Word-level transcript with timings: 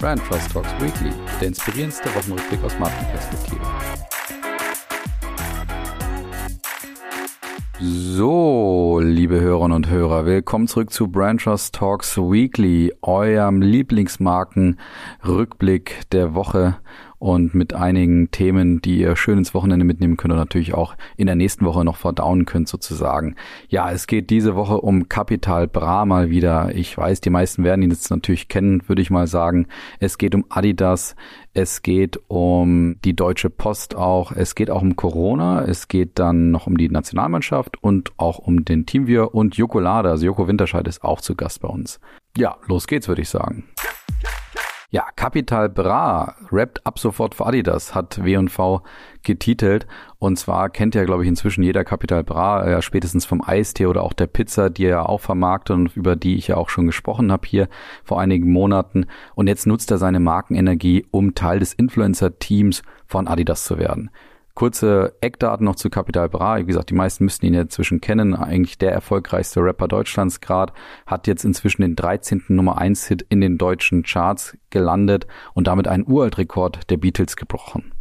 Brand 0.00 0.24
Trust 0.24 0.52
Talks 0.52 0.70
Weekly, 0.78 1.12
der 1.40 1.48
inspirierendste 1.48 2.08
Wochenrückblick 2.14 2.62
aus 2.62 2.78
Markenperspektive. 2.78 3.60
So, 7.80 9.00
liebe 9.02 9.40
Hörerinnen 9.40 9.74
und 9.74 9.90
Hörer, 9.90 10.24
willkommen 10.24 10.68
zurück 10.68 10.92
zu 10.92 11.08
Brand 11.08 11.42
Trust 11.42 11.74
Talks 11.74 12.16
Weekly, 12.16 12.94
eurem 13.02 13.60
Lieblingsmarken-Rückblick 13.60 16.08
der 16.12 16.32
Woche 16.32 16.76
und 17.18 17.54
mit 17.54 17.74
einigen 17.74 18.30
Themen, 18.30 18.80
die 18.80 19.00
ihr 19.00 19.16
schön 19.16 19.38
ins 19.38 19.54
Wochenende 19.54 19.84
mitnehmen 19.84 20.16
könnt 20.16 20.32
und 20.32 20.38
natürlich 20.38 20.74
auch 20.74 20.96
in 21.16 21.26
der 21.26 21.34
nächsten 21.34 21.64
Woche 21.64 21.84
noch 21.84 21.96
verdauen 21.96 22.44
könnt 22.44 22.68
sozusagen. 22.68 23.36
Ja, 23.68 23.90
es 23.90 24.06
geht 24.06 24.30
diese 24.30 24.54
Woche 24.54 24.80
um 24.80 25.08
Capital 25.08 25.66
Bra 25.66 26.04
mal 26.04 26.30
wieder. 26.30 26.74
Ich 26.74 26.96
weiß, 26.96 27.20
die 27.20 27.30
meisten 27.30 27.64
werden 27.64 27.82
ihn 27.82 27.90
jetzt 27.90 28.10
natürlich 28.10 28.48
kennen, 28.48 28.82
würde 28.86 29.02
ich 29.02 29.10
mal 29.10 29.26
sagen. 29.26 29.66
Es 29.98 30.18
geht 30.18 30.34
um 30.34 30.44
Adidas, 30.48 31.16
es 31.54 31.82
geht 31.82 32.20
um 32.28 32.96
die 33.04 33.16
Deutsche 33.16 33.50
Post 33.50 33.96
auch, 33.96 34.30
es 34.32 34.54
geht 34.54 34.70
auch 34.70 34.82
um 34.82 34.94
Corona, 34.94 35.64
es 35.64 35.88
geht 35.88 36.18
dann 36.18 36.52
noch 36.52 36.66
um 36.68 36.76
die 36.76 36.88
Nationalmannschaft 36.88 37.82
und 37.82 38.12
auch 38.16 38.38
um 38.38 38.64
den 38.64 38.86
Teamviewer 38.86 39.34
und 39.34 39.56
Joko 39.56 39.80
Lade, 39.80 40.10
also 40.10 40.24
Joko 40.24 40.46
Winterscheid 40.46 40.86
ist 40.86 41.02
auch 41.02 41.20
zu 41.20 41.34
Gast 41.34 41.60
bei 41.60 41.68
uns. 41.68 41.98
Ja, 42.36 42.56
los 42.68 42.86
geht's, 42.86 43.08
würde 43.08 43.22
ich 43.22 43.28
sagen. 43.28 43.64
Ja, 44.90 45.04
Capital 45.16 45.68
Bra 45.68 46.34
rappt 46.50 46.86
ab 46.86 46.98
sofort 46.98 47.34
für 47.34 47.44
Adidas, 47.44 47.94
hat 47.94 48.24
W&V 48.24 48.80
getitelt. 49.22 49.86
Und 50.18 50.38
zwar 50.38 50.70
kennt 50.70 50.94
ja, 50.94 51.04
glaube 51.04 51.24
ich, 51.24 51.28
inzwischen 51.28 51.62
jeder 51.62 51.84
Capital 51.84 52.24
Bra, 52.24 52.64
äh, 52.64 52.80
spätestens 52.80 53.26
vom 53.26 53.42
Eistee 53.46 53.84
oder 53.84 54.02
auch 54.02 54.14
der 54.14 54.28
Pizza, 54.28 54.70
die 54.70 54.86
er 54.86 55.10
auch 55.10 55.20
vermarktet 55.20 55.76
und 55.76 55.94
über 55.94 56.16
die 56.16 56.36
ich 56.36 56.48
ja 56.48 56.56
auch 56.56 56.70
schon 56.70 56.86
gesprochen 56.86 57.30
habe 57.30 57.46
hier 57.46 57.68
vor 58.02 58.18
einigen 58.18 58.50
Monaten. 58.50 59.04
Und 59.34 59.46
jetzt 59.46 59.66
nutzt 59.66 59.90
er 59.90 59.98
seine 59.98 60.20
Markenenergie, 60.20 61.06
um 61.10 61.34
Teil 61.34 61.58
des 61.58 61.74
Influencer-Teams 61.74 62.82
von 63.06 63.28
Adidas 63.28 63.64
zu 63.64 63.78
werden. 63.78 64.08
Kurze 64.58 65.14
Eckdaten 65.20 65.64
noch 65.64 65.76
zu 65.76 65.88
Capital 65.88 66.28
Bra. 66.28 66.58
Wie 66.58 66.64
gesagt, 66.64 66.90
die 66.90 66.94
meisten 66.94 67.22
müssten 67.22 67.46
ihn 67.46 67.54
inzwischen 67.54 68.00
kennen. 68.00 68.34
Eigentlich 68.34 68.76
der 68.76 68.90
erfolgreichste 68.90 69.60
Rapper 69.60 69.86
Deutschlands 69.86 70.40
gerade. 70.40 70.72
Hat 71.06 71.28
jetzt 71.28 71.44
inzwischen 71.44 71.82
den 71.82 71.94
13. 71.94 72.42
Nummer 72.48 72.76
1 72.76 73.06
Hit 73.06 73.24
in 73.28 73.40
den 73.40 73.56
deutschen 73.56 74.02
Charts 74.02 74.58
gelandet 74.70 75.28
und 75.54 75.68
damit 75.68 75.86
einen 75.86 76.04
Uraltrekord 76.08 76.90
der 76.90 76.96
Beatles 76.96 77.36
gebrochen. 77.36 77.92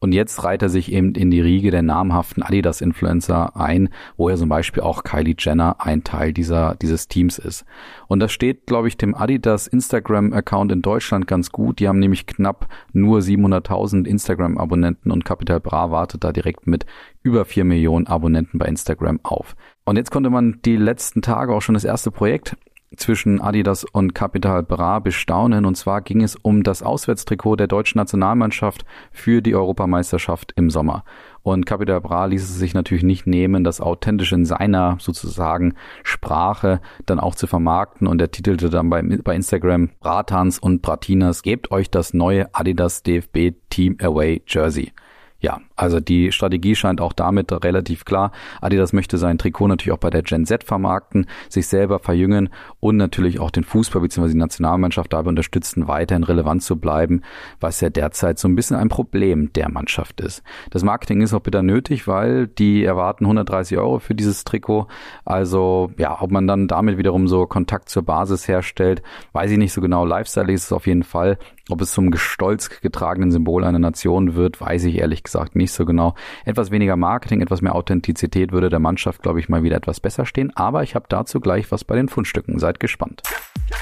Und 0.00 0.12
jetzt 0.12 0.44
reiht 0.44 0.62
er 0.62 0.68
sich 0.68 0.92
eben 0.92 1.14
in 1.14 1.30
die 1.30 1.40
Riege 1.40 1.70
der 1.70 1.82
namhaften 1.82 2.42
Adidas-Influencer 2.42 3.56
ein, 3.56 3.88
wo 4.16 4.28
er 4.28 4.36
zum 4.36 4.48
Beispiel 4.48 4.82
auch 4.82 5.02
Kylie 5.02 5.34
Jenner 5.36 5.76
ein 5.80 6.04
Teil 6.04 6.32
dieser, 6.32 6.76
dieses 6.76 7.08
Teams 7.08 7.38
ist. 7.38 7.64
Und 8.06 8.20
das 8.20 8.30
steht, 8.30 8.66
glaube 8.66 8.86
ich, 8.86 8.96
dem 8.96 9.16
Adidas 9.16 9.66
Instagram-Account 9.66 10.70
in 10.70 10.82
Deutschland 10.82 11.26
ganz 11.26 11.50
gut. 11.50 11.80
Die 11.80 11.88
haben 11.88 11.98
nämlich 11.98 12.26
knapp 12.26 12.68
nur 12.92 13.18
700.000 13.18 14.06
Instagram-Abonnenten 14.06 15.10
und 15.10 15.24
Capital 15.24 15.58
Bra 15.58 15.90
wartet 15.90 16.22
da 16.22 16.32
direkt 16.32 16.68
mit 16.68 16.86
über 17.24 17.44
4 17.44 17.64
Millionen 17.64 18.06
Abonnenten 18.06 18.58
bei 18.58 18.66
Instagram 18.66 19.18
auf. 19.24 19.56
Und 19.84 19.96
jetzt 19.96 20.10
konnte 20.10 20.30
man 20.30 20.60
die 20.64 20.76
letzten 20.76 21.22
Tage 21.22 21.52
auch 21.52 21.62
schon 21.62 21.74
das 21.74 21.84
erste 21.84 22.10
Projekt 22.10 22.56
zwischen 22.96 23.40
Adidas 23.40 23.84
und 23.84 24.14
Capital 24.14 24.62
Bra 24.62 24.98
bestaunen. 24.98 25.64
Und 25.64 25.76
zwar 25.76 26.00
ging 26.00 26.22
es 26.22 26.36
um 26.36 26.62
das 26.62 26.82
Auswärtstrikot 26.82 27.56
der 27.56 27.66
deutschen 27.66 27.98
Nationalmannschaft 27.98 28.84
für 29.12 29.42
die 29.42 29.54
Europameisterschaft 29.54 30.52
im 30.56 30.70
Sommer. 30.70 31.04
Und 31.42 31.66
Capital 31.66 32.00
Bra 32.00 32.26
ließ 32.26 32.42
es 32.42 32.56
sich 32.56 32.74
natürlich 32.74 33.04
nicht 33.04 33.26
nehmen, 33.26 33.64
das 33.64 33.80
authentisch 33.80 34.32
in 34.32 34.44
seiner 34.44 34.96
sozusagen 35.00 35.74
Sprache 36.02 36.80
dann 37.06 37.20
auch 37.20 37.34
zu 37.34 37.46
vermarkten. 37.46 38.06
Und 38.06 38.20
er 38.20 38.30
titelte 38.30 38.70
dann 38.70 38.90
bei, 38.90 39.02
bei 39.02 39.34
Instagram 39.34 39.90
Bratans 40.00 40.58
und 40.58 40.82
Bratinas, 40.82 41.42
gebt 41.42 41.70
euch 41.70 41.90
das 41.90 42.14
neue 42.14 42.54
Adidas 42.54 43.02
DFB 43.02 43.54
Team 43.70 43.96
Away 44.00 44.42
Jersey. 44.46 44.92
Ja, 45.40 45.60
also 45.76 46.00
die 46.00 46.32
Strategie 46.32 46.74
scheint 46.74 47.00
auch 47.00 47.12
damit 47.12 47.52
relativ 47.64 48.04
klar. 48.04 48.32
Adidas 48.60 48.92
möchte 48.92 49.18
sein 49.18 49.38
Trikot 49.38 49.68
natürlich 49.68 49.92
auch 49.92 50.00
bei 50.00 50.10
der 50.10 50.22
Gen 50.22 50.46
Z 50.46 50.64
vermarkten, 50.64 51.26
sich 51.48 51.68
selber 51.68 52.00
verjüngen 52.00 52.48
und 52.80 52.96
natürlich 52.96 53.38
auch 53.38 53.52
den 53.52 53.62
Fußball 53.62 54.02
bzw. 54.02 54.30
die 54.30 54.36
Nationalmannschaft 54.36 55.12
dabei 55.12 55.28
unterstützen, 55.28 55.86
weiterhin 55.86 56.24
relevant 56.24 56.64
zu 56.64 56.74
bleiben, 56.74 57.22
was 57.60 57.80
ja 57.80 57.88
derzeit 57.88 58.40
so 58.40 58.48
ein 58.48 58.56
bisschen 58.56 58.76
ein 58.76 58.88
Problem 58.88 59.52
der 59.52 59.70
Mannschaft 59.70 60.20
ist. 60.20 60.42
Das 60.70 60.82
Marketing 60.82 61.20
ist 61.20 61.32
auch 61.32 61.40
bitter 61.40 61.62
nötig, 61.62 62.08
weil 62.08 62.48
die 62.48 62.82
erwarten 62.82 63.24
130 63.24 63.78
Euro 63.78 64.00
für 64.00 64.16
dieses 64.16 64.42
Trikot. 64.42 64.88
Also 65.24 65.92
ja, 65.98 66.20
ob 66.20 66.32
man 66.32 66.48
dann 66.48 66.66
damit 66.66 66.98
wiederum 66.98 67.28
so 67.28 67.46
Kontakt 67.46 67.90
zur 67.90 68.02
Basis 68.02 68.48
herstellt, 68.48 69.02
weiß 69.34 69.52
ich 69.52 69.58
nicht 69.58 69.72
so 69.72 69.80
genau. 69.80 70.04
Lifestyle 70.04 70.52
ist 70.52 70.64
es 70.64 70.72
auf 70.72 70.88
jeden 70.88 71.04
Fall. 71.04 71.38
Ob 71.70 71.82
es 71.82 71.92
zum 71.92 72.10
gestolz 72.10 72.70
getragenen 72.80 73.30
Symbol 73.30 73.64
einer 73.64 73.78
Nation 73.78 74.34
wird, 74.34 74.60
weiß 74.60 74.84
ich 74.84 74.96
ehrlich 74.96 75.22
gesagt 75.22 75.54
nicht 75.54 75.72
so 75.72 75.84
genau. 75.84 76.14
Etwas 76.44 76.70
weniger 76.70 76.96
Marketing, 76.96 77.40
etwas 77.40 77.62
mehr 77.62 77.74
Authentizität 77.74 78.52
würde 78.52 78.70
der 78.70 78.78
Mannschaft, 78.78 79.22
glaube 79.22 79.40
ich, 79.40 79.48
mal 79.48 79.62
wieder 79.62 79.76
etwas 79.76 80.00
besser 80.00 80.24
stehen. 80.24 80.54
Aber 80.56 80.82
ich 80.82 80.94
habe 80.94 81.06
dazu 81.08 81.40
gleich 81.40 81.70
was 81.70 81.84
bei 81.84 81.96
den 81.96 82.08
Fundstücken. 82.08 82.58
Seid 82.58 82.80
gespannt. 82.80 83.22
Ja, 83.70 83.76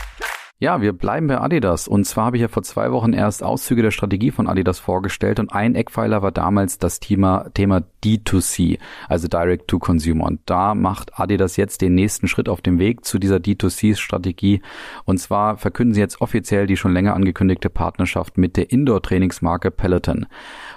wir 0.81 0.95
bleiben 0.95 1.27
bei 1.27 1.39
Adidas. 1.39 1.87
Und 1.87 2.07
zwar 2.07 2.27
habe 2.27 2.39
ich 2.39 2.41
ja 2.41 2.49
vor 2.49 2.63
zwei 2.63 2.91
Wochen 2.91 3.13
erst 3.13 3.43
Auszüge 3.43 3.83
der 3.83 3.91
Strategie 3.91 4.31
von 4.31 4.49
Adidas 4.49 4.79
vorgestellt 4.79 5.39
und 5.39 5.53
ein 5.53 5.75
Eckpfeiler 5.75 6.23
war 6.23 6.33
damals 6.33 6.79
das 6.79 6.99
Thema, 6.99 7.51
Thema 7.53 7.83
D2C, 8.03 8.79
also 9.07 9.29
Direct 9.29 9.69
to 9.69 9.79
Consumer. 9.79 10.25
Und 10.25 10.41
da 10.47 10.75
macht 10.75 11.21
Adidas 11.21 11.59
jetzt 11.59 11.83
den 11.83 11.95
nächsten 11.95 12.27
Schritt 12.27 12.49
auf 12.49 12.63
dem 12.63 12.79
Weg 12.79 13.05
zu 13.05 13.19
dieser 13.19 13.37
D2C-Strategie. 13.37 14.63
Und 15.05 15.19
zwar 15.19 15.59
verkünden 15.59 15.93
sie 15.93 16.01
jetzt 16.01 16.23
offiziell 16.23 16.67
die 16.67 16.79
schon 16.79 16.95
länger 16.95 17.13
angekündigte 17.13 17.69
Partnerschaft 17.69 18.39
mit 18.39 18.57
der 18.57 18.71
Indoor-Trainingsmarke 18.71 19.71
Peloton. 19.71 20.25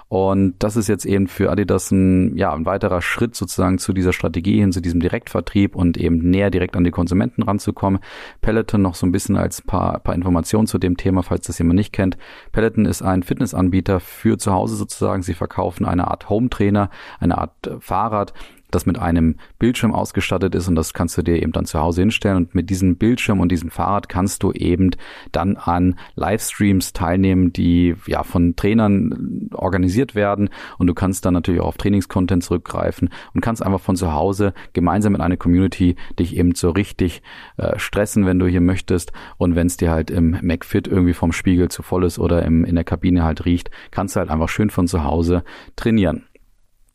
Und 0.09 0.55
das 0.57 0.75
ist 0.75 0.87
jetzt 0.87 1.05
eben 1.05 1.27
für 1.27 1.51
Adidas 1.51 1.91
ein, 1.91 2.35
ja, 2.35 2.51
ein 2.51 2.65
weiterer 2.65 2.99
Schritt 2.99 3.35
sozusagen 3.35 3.77
zu 3.77 3.93
dieser 3.93 4.11
Strategie 4.11 4.59
hin, 4.59 4.71
zu 4.71 4.81
diesem 4.81 4.99
Direktvertrieb 4.99 5.75
und 5.75 5.97
eben 5.97 6.17
näher 6.17 6.49
direkt 6.49 6.75
an 6.75 6.83
die 6.83 6.89
Konsumenten 6.89 7.43
ranzukommen. 7.43 8.01
Peloton 8.41 8.81
noch 8.81 8.95
so 8.95 9.05
ein 9.05 9.11
bisschen 9.11 9.37
als 9.37 9.61
paar, 9.61 9.99
paar 9.99 10.15
Informationen 10.15 10.65
zu 10.65 10.79
dem 10.79 10.97
Thema, 10.97 11.21
falls 11.21 11.45
das 11.45 11.59
jemand 11.59 11.77
nicht 11.77 11.93
kennt. 11.93 12.17
Peloton 12.51 12.85
ist 12.85 13.03
ein 13.03 13.21
Fitnessanbieter 13.21 13.99
für 13.99 14.39
zu 14.39 14.51
Hause 14.51 14.77
sozusagen. 14.77 15.21
Sie 15.21 15.35
verkaufen 15.35 15.85
eine 15.85 16.07
Art 16.07 16.27
Home 16.27 16.49
Trainer, 16.49 16.89
eine 17.19 17.37
Art 17.37 17.69
Fahrrad, 17.79 18.33
das 18.71 18.85
mit 18.85 18.99
einem 18.99 19.35
Bildschirm 19.57 19.93
ausgestattet 19.93 20.55
ist 20.55 20.67
und 20.67 20.75
das 20.75 20.93
kannst 20.93 21.17
du 21.17 21.21
dir 21.21 21.41
eben 21.41 21.51
dann 21.51 21.65
zu 21.65 21.79
Hause 21.79 22.01
hinstellen. 22.01 22.37
Und 22.37 22.55
mit 22.55 22.69
diesem 22.69 22.97
Bildschirm 22.97 23.39
und 23.39 23.51
diesem 23.51 23.69
Fahrrad 23.69 24.09
kannst 24.09 24.43
du 24.43 24.51
eben 24.51 24.91
dann 25.31 25.57
an 25.57 25.95
Livestreams 26.15 26.93
teilnehmen, 26.93 27.53
die 27.53 27.95
ja 28.07 28.23
von 28.23 28.55
Trainern 28.55 29.49
organisiert 29.53 30.15
werden. 30.15 30.49
Und 30.77 30.87
du 30.87 30.93
kannst 30.93 31.25
dann 31.25 31.33
natürlich 31.33 31.61
auch 31.61 31.67
auf 31.67 31.77
Trainingscontent 31.77 32.43
zurückgreifen 32.43 33.09
und 33.33 33.41
kannst 33.41 33.63
einfach 33.63 33.81
von 33.81 33.95
zu 33.95 34.13
Hause 34.13 34.53
gemeinsam 34.73 35.13
mit 35.13 35.21
einer 35.21 35.37
Community 35.37 35.95
dich 36.17 36.37
eben 36.37 36.55
so 36.55 36.69
richtig 36.69 37.21
äh, 37.57 37.77
stressen, 37.77 38.25
wenn 38.25 38.39
du 38.39 38.47
hier 38.47 38.61
möchtest. 38.61 39.11
Und 39.37 39.55
wenn 39.55 39.67
es 39.67 39.77
dir 39.77 39.91
halt 39.91 40.11
im 40.11 40.37
McFit 40.41 40.87
irgendwie 40.87 41.13
vom 41.13 41.31
Spiegel 41.31 41.69
zu 41.69 41.83
voll 41.83 42.03
ist 42.03 42.19
oder 42.19 42.43
im, 42.43 42.65
in 42.65 42.75
der 42.75 42.83
Kabine 42.83 43.23
halt 43.23 43.45
riecht, 43.45 43.71
kannst 43.91 44.15
du 44.15 44.19
halt 44.19 44.29
einfach 44.29 44.49
schön 44.49 44.69
von 44.69 44.87
zu 44.87 45.03
Hause 45.03 45.43
trainieren. 45.75 46.28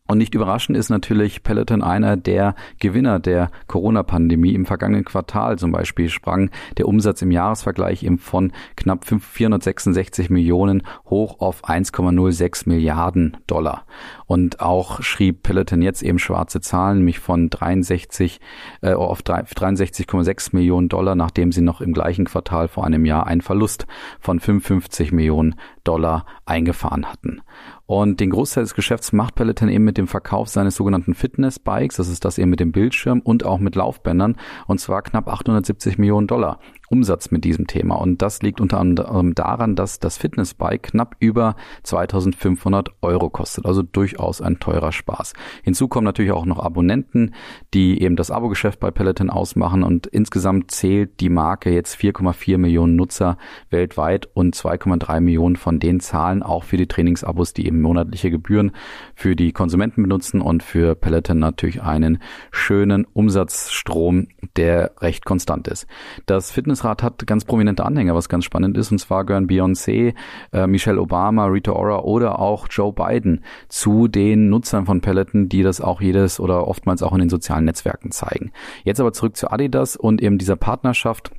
Und 0.07 0.19
nicht 0.19 0.35
überraschend 0.35 0.77
ist 0.77 0.91
natürlich 0.91 1.43
Peloton 1.43 1.83
einer 1.83 2.19
der 2.19 2.55
Gewinner 2.79 3.21
der 3.21 3.51
Corona-Pandemie. 3.69 4.53
Im 4.53 4.67
vergangenen 4.67 5.07
Quartal 5.07 5.59
zum 5.59 5.73
Beispiel 5.73 6.11
sprang 6.11 6.51
der 6.77 6.89
Umsatz 6.89 7.23
im 7.23 7.31
Jahresvergleich 7.31 8.07
von 8.19 8.53
knapp 8.77 9.07
466 9.07 10.29
Millionen 10.29 10.83
hoch 11.07 11.41
auf 11.41 11.65
1,06 11.65 12.69
Milliarden 12.69 13.39
Dollar. 13.47 13.87
Und 14.27 14.61
auch 14.61 15.01
schrieb 15.01 15.43
Peloton 15.43 15.81
jetzt 15.81 16.03
eben 16.03 16.19
schwarze 16.19 16.61
Zahlen, 16.61 16.99
nämlich 16.99 17.19
von 17.19 17.49
63 17.49 18.41
äh, 18.83 18.93
auf 18.93 19.23
63,6 19.23 20.55
Millionen 20.55 20.91
Dollar, 20.91 21.15
nachdem 21.15 21.51
sie 21.51 21.63
noch 21.63 21.81
im 21.81 21.95
gleichen 21.95 22.27
Quartal 22.27 22.69
vor 22.69 22.85
einem 22.85 23.07
Jahr 23.07 23.27
einen 23.27 23.41
Verlust 23.41 23.87
von 24.21 24.39
55 24.39 25.13
Millionen 25.13 25.55
Dollar 25.83 26.27
eingefahren 26.45 27.07
hatten. 27.07 27.41
Und 27.87 28.21
den 28.21 28.31
Großteil 28.31 28.65
des 28.65 28.75
Geschäfts 28.75 29.13
macht 29.13 29.35
Peloton 29.35 29.69
eben 29.69 29.85
mit 29.85 29.99
dem 29.99 30.09
Verkauf 30.09 30.49
seines 30.49 30.77
sogenannten 30.77 31.15
Fitness-Bikes, 31.15 31.97
das 31.97 32.09
ist 32.09 32.25
das 32.25 32.39
eben 32.39 32.51
mit 32.51 32.61
dem 32.61 32.73
Bildschirm 32.73 33.21
und 33.21 33.45
auch 33.45 33.59
mit 33.59 33.75
Laufbändern, 33.75 34.37
und 34.67 34.81
zwar 34.81 35.03
knapp 35.03 35.29
870 35.29 35.99
Millionen 35.99 36.27
Dollar. 36.27 36.61
Umsatz 36.95 37.33
mit 37.33 37.43
diesem 37.43 37.67
Thema. 37.67 37.97
Und 37.97 38.23
das 38.23 38.41
liegt 38.41 38.61
unter 38.61 38.79
anderem 38.79 39.35
daran, 39.35 39.75
dass 39.75 39.99
das 39.99 40.17
Fitnessbike 40.17 40.85
knapp 40.85 41.17
über 41.19 41.57
2500 41.83 42.91
Euro 43.03 43.31
kostet. 43.31 43.67
Also 43.67 43.83
durchaus 43.83 44.41
ein 44.41 44.61
teurer 44.61 44.93
Spaß. 44.93 45.33
Hinzu 45.65 45.89
kommen 45.89 46.05
natürlich 46.05 46.31
auch 46.31 46.47
noch 46.47 46.61
Abonnenten, 46.61 47.35
die 47.75 48.01
eben 48.01 48.15
das 48.15 48.31
Abo-Geschäft 48.31 48.79
bei 48.79 48.93
Peloton 48.93 49.29
ausmachen. 49.29 49.83
Und 49.83 50.07
insgesamt 50.07 50.71
zählt 50.71 51.19
die 51.19 51.31
Marke 51.31 51.71
jetzt 51.71 51.97
4,4 51.97 52.59
Millionen 52.59 52.95
Nutzer 52.95 53.39
weltweit 53.71 54.29
und 54.33 54.55
2,3 54.55 55.21
Millionen 55.21 55.57
von 55.57 55.81
denen 55.81 55.99
zahlen 55.99 56.45
auch 56.45 56.63
für 56.63 56.77
die 56.77 56.87
Trainingsabos, 56.87 57.55
die 57.55 57.67
eben 57.67 57.83
monatliche 57.83 58.31
Gebühren 58.31 58.71
für 59.17 59.35
die 59.35 59.51
Konsumenten 59.51 60.03
benutzen 60.03 60.41
und 60.41 60.63
für 60.63 60.95
Peloton 60.95 61.41
natürlich 61.41 61.83
einen 61.83 62.19
schönen 62.53 63.05
Umsatzstrom, 63.05 64.29
der 64.57 64.93
recht 65.01 65.25
konstant 65.25 65.67
ist. 65.67 65.89
Das 66.27 66.53
Fitness 66.53 66.84
Aufsichtsrat 66.85 67.03
hat 67.03 67.27
ganz 67.27 67.45
prominente 67.45 67.85
Anhänger, 67.85 68.15
was 68.15 68.29
ganz 68.29 68.45
spannend 68.45 68.77
ist. 68.77 68.93
Und 68.93 68.99
zwar 68.99 69.25
gehören 69.25 69.47
Beyoncé, 69.47 70.15
äh, 70.53 70.67
Michelle 70.67 71.01
Obama, 71.01 71.47
Rita 71.47 71.73
Ora 71.73 72.01
oder 72.01 72.39
auch 72.39 72.67
Joe 72.71 72.93
Biden 72.93 73.43
zu 73.69 74.07
den 74.07 74.51
Nutzern 74.51 74.85
von 74.85 75.01
Peloton, 75.01 75.49
die 75.49 75.63
das 75.63 75.81
auch 75.81 76.03
jedes 76.03 76.41
oder 76.41 76.69
oftmals 76.69 77.03
auch 77.03 77.13
in 77.13 77.21
den 77.21 77.31
sozialen 77.31 77.65
Netzwerken 77.65 78.11
zeigen. 78.11 78.53
Jetzt 78.85 79.01
aber 79.01 79.13
zurück 79.13 79.37
zu 79.37 79.51
Adidas 79.51 79.97
und 79.97 80.21
eben 80.23 80.37
dieser 80.37 80.57
Partnerschaft. 80.57 81.31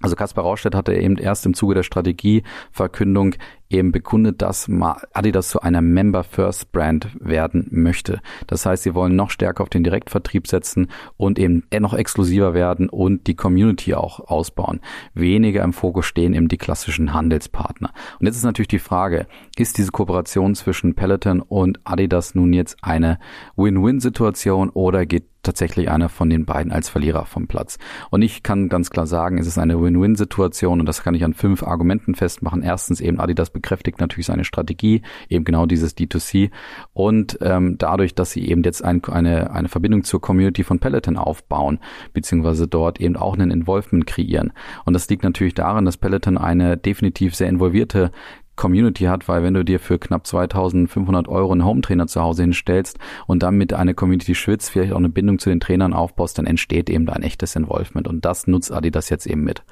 Also 0.00 0.14
Kaspar 0.16 0.44
Raustedt 0.44 0.74
hatte 0.74 0.94
eben 0.94 1.16
erst 1.16 1.46
im 1.46 1.54
Zuge 1.54 1.74
der 1.74 1.82
Strategieverkündung 1.82 3.34
eben 3.68 3.92
bekundet, 3.92 4.42
dass 4.42 4.70
Adidas 5.12 5.48
zu 5.48 5.60
einer 5.60 5.80
Member 5.80 6.22
First 6.22 6.72
Brand 6.72 7.08
werden 7.18 7.66
möchte. 7.70 8.20
Das 8.46 8.66
heißt, 8.66 8.84
sie 8.84 8.94
wollen 8.94 9.16
noch 9.16 9.30
stärker 9.30 9.62
auf 9.62 9.68
den 9.68 9.84
Direktvertrieb 9.84 10.46
setzen 10.46 10.88
und 11.16 11.38
eben 11.38 11.64
noch 11.80 11.94
exklusiver 11.94 12.54
werden 12.54 12.88
und 12.88 13.26
die 13.26 13.34
Community 13.34 13.94
auch 13.94 14.20
ausbauen. 14.20 14.80
Weniger 15.14 15.64
im 15.64 15.72
Fokus 15.72 16.06
stehen 16.06 16.34
eben 16.34 16.48
die 16.48 16.58
klassischen 16.58 17.12
Handelspartner. 17.12 17.92
Und 18.20 18.26
jetzt 18.26 18.36
ist 18.36 18.44
natürlich 18.44 18.68
die 18.68 18.78
Frage, 18.78 19.26
ist 19.56 19.78
diese 19.78 19.90
Kooperation 19.90 20.54
zwischen 20.54 20.94
Peloton 20.94 21.40
und 21.40 21.80
Adidas 21.84 22.34
nun 22.34 22.52
jetzt 22.52 22.76
eine 22.82 23.18
Win-Win-Situation 23.56 24.70
oder 24.70 25.06
geht 25.06 25.24
tatsächlich 25.46 25.90
einer 25.90 26.08
von 26.08 26.28
den 26.28 26.44
beiden 26.44 26.72
als 26.72 26.88
Verlierer 26.88 27.24
vom 27.24 27.46
Platz. 27.46 27.78
Und 28.10 28.22
ich 28.22 28.42
kann 28.42 28.68
ganz 28.68 28.90
klar 28.90 29.06
sagen, 29.06 29.38
es 29.38 29.46
ist 29.46 29.58
eine 29.58 29.80
Win-Win-Situation 29.80 30.80
und 30.80 30.86
das 30.86 31.02
kann 31.02 31.14
ich 31.14 31.24
an 31.24 31.34
fünf 31.34 31.62
Argumenten 31.62 32.14
festmachen. 32.14 32.62
Erstens 32.62 33.00
eben 33.00 33.20
Adidas 33.20 33.50
bekräftigt 33.50 34.00
natürlich 34.00 34.26
seine 34.26 34.44
Strategie, 34.44 35.02
eben 35.28 35.44
genau 35.44 35.66
dieses 35.66 35.96
D2C. 35.96 36.50
Und 36.92 37.38
ähm, 37.40 37.78
dadurch, 37.78 38.14
dass 38.14 38.32
sie 38.32 38.46
eben 38.48 38.62
jetzt 38.62 38.84
ein, 38.84 39.02
eine, 39.04 39.50
eine 39.52 39.68
Verbindung 39.68 40.04
zur 40.04 40.20
Community 40.20 40.64
von 40.64 40.78
Peloton 40.78 41.16
aufbauen, 41.16 41.78
beziehungsweise 42.12 42.68
dort 42.68 43.00
eben 43.00 43.16
auch 43.16 43.34
einen 43.34 43.50
Involvement 43.50 44.06
kreieren. 44.06 44.52
Und 44.84 44.92
das 44.94 45.08
liegt 45.08 45.22
natürlich 45.22 45.54
daran, 45.54 45.84
dass 45.84 45.96
Peloton 45.96 46.36
eine 46.38 46.76
definitiv 46.76 47.34
sehr 47.34 47.48
involvierte 47.48 48.10
Community 48.56 49.04
hat, 49.04 49.28
weil 49.28 49.42
wenn 49.42 49.54
du 49.54 49.64
dir 49.64 49.78
für 49.78 49.98
knapp 49.98 50.26
2500 50.26 51.28
Euro 51.28 51.52
einen 51.52 51.64
Home-Trainer 51.64 52.06
zu 52.06 52.20
Hause 52.22 52.42
hinstellst 52.42 52.98
und 53.26 53.42
dann 53.42 53.56
mit 53.56 53.72
einer 53.72 53.94
Community 53.94 54.34
schwitzt, 54.34 54.70
vielleicht 54.70 54.92
auch 54.92 54.98
eine 54.98 55.08
Bindung 55.08 55.38
zu 55.38 55.50
den 55.50 55.60
Trainern 55.60 55.92
aufbaust, 55.92 56.38
dann 56.38 56.46
entsteht 56.46 56.90
eben 56.90 57.06
da 57.06 57.12
ein 57.12 57.22
echtes 57.22 57.54
Involvement 57.56 58.08
und 58.08 58.24
das 58.24 58.46
nutzt 58.46 58.72
Adidas 58.72 59.08
jetzt 59.10 59.26
eben 59.26 59.44
mit. 59.44 59.62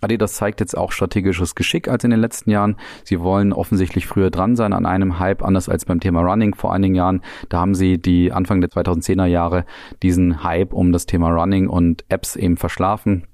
Adidas 0.00 0.34
zeigt 0.34 0.60
jetzt 0.60 0.76
auch 0.76 0.92
strategisches 0.92 1.54
Geschick 1.54 1.88
als 1.88 2.04
in 2.04 2.10
den 2.10 2.20
letzten 2.20 2.50
Jahren. 2.50 2.76
Sie 3.04 3.20
wollen 3.20 3.52
offensichtlich 3.52 4.06
früher 4.06 4.30
dran 4.30 4.56
sein 4.56 4.72
an 4.72 4.86
einem 4.86 5.18
Hype, 5.18 5.42
anders 5.42 5.68
als 5.68 5.84
beim 5.84 6.00
Thema 6.00 6.20
Running 6.20 6.54
vor 6.54 6.72
einigen 6.72 6.94
Jahren. 6.94 7.22
Da 7.48 7.60
haben 7.60 7.74
sie 7.74 7.98
die 7.98 8.32
Anfang 8.32 8.60
der 8.60 8.70
2010er 8.70 9.26
Jahre 9.26 9.64
diesen 10.02 10.42
Hype 10.42 10.72
um 10.72 10.92
das 10.92 11.06
Thema 11.06 11.30
Running 11.30 11.68
und 11.68 12.04
Apps 12.08 12.36
eben 12.36 12.56
verschlafen 12.56 13.26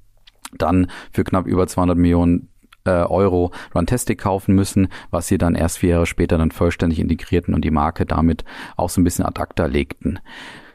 dann 0.58 0.88
für 1.12 1.24
knapp 1.24 1.46
über 1.46 1.66
200 1.66 1.96
Millionen 1.96 2.48
äh, 2.84 2.90
Euro 2.90 3.52
Runtastic 3.74 4.18
kaufen 4.18 4.54
müssen, 4.54 4.88
was 5.10 5.28
sie 5.28 5.38
dann 5.38 5.54
erst 5.54 5.78
vier 5.78 5.90
Jahre 5.90 6.06
später 6.06 6.38
dann 6.38 6.50
vollständig 6.50 6.98
integrierten 6.98 7.54
und 7.54 7.64
die 7.64 7.70
Marke 7.70 8.06
damit 8.06 8.44
auch 8.76 8.90
so 8.90 9.00
ein 9.00 9.04
bisschen 9.04 9.24
ad 9.24 9.40
acta 9.40 9.66
legten. 9.66 10.18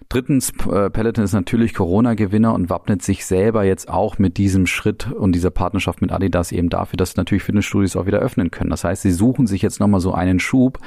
Drittens, 0.09 0.51
äh, 0.71 0.89
Peloton 0.91 1.23
ist 1.23 1.33
natürlich 1.33 1.73
Corona-Gewinner 1.73 2.53
und 2.53 2.69
wappnet 2.69 3.01
sich 3.01 3.25
selber 3.25 3.63
jetzt 3.63 3.89
auch 3.89 4.19
mit 4.19 4.37
diesem 4.37 4.67
Schritt 4.67 5.11
und 5.11 5.33
dieser 5.33 5.49
Partnerschaft 5.49 6.01
mit 6.01 6.11
Adidas 6.11 6.51
eben 6.51 6.69
dafür, 6.69 6.97
dass 6.97 7.15
natürlich 7.15 7.43
Fitnessstudios 7.43 7.95
auch 7.95 8.05
wieder 8.05 8.19
öffnen 8.19 8.51
können. 8.51 8.69
Das 8.69 8.83
heißt, 8.83 9.01
sie 9.01 9.11
suchen 9.11 9.47
sich 9.47 9.61
jetzt 9.63 9.79
nochmal 9.79 10.01
so 10.01 10.13
einen 10.13 10.39
Schub, 10.39 10.79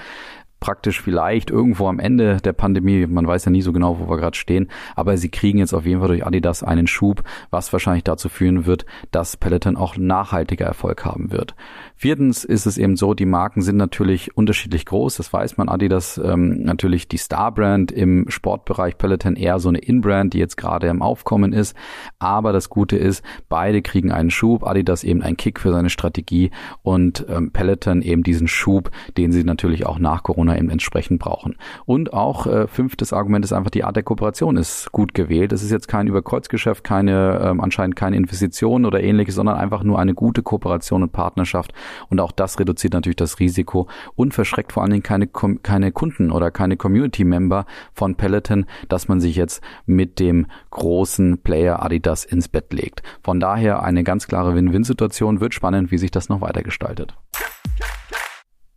praktisch 0.60 1.00
vielleicht 1.00 1.50
irgendwo 1.50 1.88
am 1.88 1.99
Ende 1.99 2.38
der 2.38 2.52
Pandemie, 2.52 3.06
man 3.06 3.26
weiß 3.26 3.44
ja 3.44 3.50
nie 3.50 3.62
so 3.62 3.72
genau, 3.72 3.99
wo 3.99 4.08
wir 4.08 4.16
gerade 4.16 4.37
stehen, 4.37 4.70
aber 4.96 5.16
sie 5.16 5.31
kriegen 5.31 5.58
jetzt 5.58 5.75
auf 5.75 5.87
jeden 5.87 6.00
Fall 6.00 6.08
durch 6.08 6.26
Adidas 6.26 6.62
einen 6.62 6.87
Schub, 6.87 7.22
was 7.50 7.72
wahrscheinlich 7.72 8.05
dazu 8.05 8.28
führen 8.28 8.66
wird, 8.66 8.84
dass 9.10 9.37
Peloton 9.37 9.76
auch 9.76 9.96
nachhaltiger 9.96 10.66
Erfolg 10.66 11.05
haben 11.05 11.31
wird. 11.31 11.55
Viertens 12.00 12.44
ist 12.44 12.64
es 12.64 12.78
eben 12.78 12.94
so, 12.94 13.12
die 13.12 13.26
Marken 13.26 13.60
sind 13.60 13.76
natürlich 13.76 14.36
unterschiedlich 14.36 14.86
groß, 14.86 15.16
das 15.16 15.32
weiß 15.32 15.56
man. 15.56 15.68
Adidas 15.68 16.16
ähm, 16.24 16.62
natürlich 16.62 17.08
die 17.08 17.16
Star-Brand 17.16 17.90
im 17.90 18.30
Sportbereich, 18.30 18.96
Peloton 18.98 19.34
eher 19.34 19.58
so 19.58 19.68
eine 19.68 19.78
In-Brand, 19.78 20.32
die 20.32 20.38
jetzt 20.38 20.56
gerade 20.56 20.86
im 20.86 21.02
Aufkommen 21.02 21.52
ist, 21.52 21.74
aber 22.20 22.52
das 22.52 22.68
Gute 22.68 22.96
ist, 22.96 23.24
beide 23.48 23.82
kriegen 23.82 24.12
einen 24.12 24.30
Schub, 24.30 24.64
Adidas 24.64 25.02
eben 25.02 25.22
einen 25.22 25.36
Kick 25.36 25.58
für 25.58 25.72
seine 25.72 25.90
Strategie 25.90 26.52
und 26.82 27.26
ähm, 27.28 27.50
Peloton 27.50 28.00
eben 28.02 28.22
diesen 28.22 28.46
Schub, 28.46 28.92
den 29.16 29.32
sie 29.32 29.42
natürlich 29.42 29.84
auch 29.84 29.98
nach 29.98 30.22
Corona 30.22 30.56
eben 30.56 30.70
entsprechend 30.70 31.18
brauchen. 31.18 31.56
Und 31.84 32.12
auch 32.12 32.46
äh, 32.46 32.68
fünftes 32.68 33.12
Argument 33.12 33.44
ist 33.44 33.52
einfach, 33.52 33.70
die 33.70 33.82
Art 33.82 33.96
der 33.96 34.04
Kooperation 34.04 34.56
ist 34.56 34.92
gut 34.92 35.14
gewählt. 35.14 35.52
Es 35.52 35.64
ist 35.64 35.72
jetzt 35.72 35.88
kein 35.88 36.06
Überkreuzgeschäft, 36.06 36.84
keine 36.84 37.40
ähm, 37.42 37.60
anscheinend 37.60 37.96
keine 37.96 38.14
Investition 38.14 38.84
oder 38.84 39.02
ähnliches, 39.02 39.34
sondern 39.34 39.56
einfach 39.56 39.82
nur 39.82 39.98
eine 39.98 40.14
gute 40.14 40.44
Kooperation 40.44 41.02
und 41.02 41.10
Partnerschaft. 41.10 41.72
Und 42.08 42.20
auch 42.20 42.32
das 42.32 42.58
reduziert 42.58 42.93
natürlich 42.93 43.17
das 43.17 43.38
Risiko 43.40 43.88
und 44.14 44.35
verschreckt 44.35 44.73
vor 44.73 44.82
allen 44.82 44.93
Dingen 44.93 45.02
keine, 45.02 45.26
keine 45.26 45.93
Kunden 45.93 46.31
oder 46.31 46.50
keine 46.50 46.76
Community-Member 46.76 47.67
von 47.93 48.14
Peloton, 48.14 48.67
dass 48.88 49.08
man 49.08 49.20
sich 49.20 49.37
jetzt 49.37 49.62
mit 49.87 50.19
dem 50.19 50.46
großen 50.70 51.38
Player 51.38 51.82
Adidas 51.82 52.25
ins 52.25 52.49
Bett 52.49 52.73
legt. 52.73 53.02
Von 53.23 53.40
daher 53.40 53.82
eine 53.82 54.05
ganz 54.05 54.26
klare 54.26 54.55
Win-Win-Situation. 54.55 55.40
Wird 55.40 55.55
spannend, 55.55 55.90
wie 55.90 55.99
sich 55.99 56.11
das 56.11 56.29
noch 56.29 56.40
weiter 56.40 56.62
gestaltet. 56.62 57.14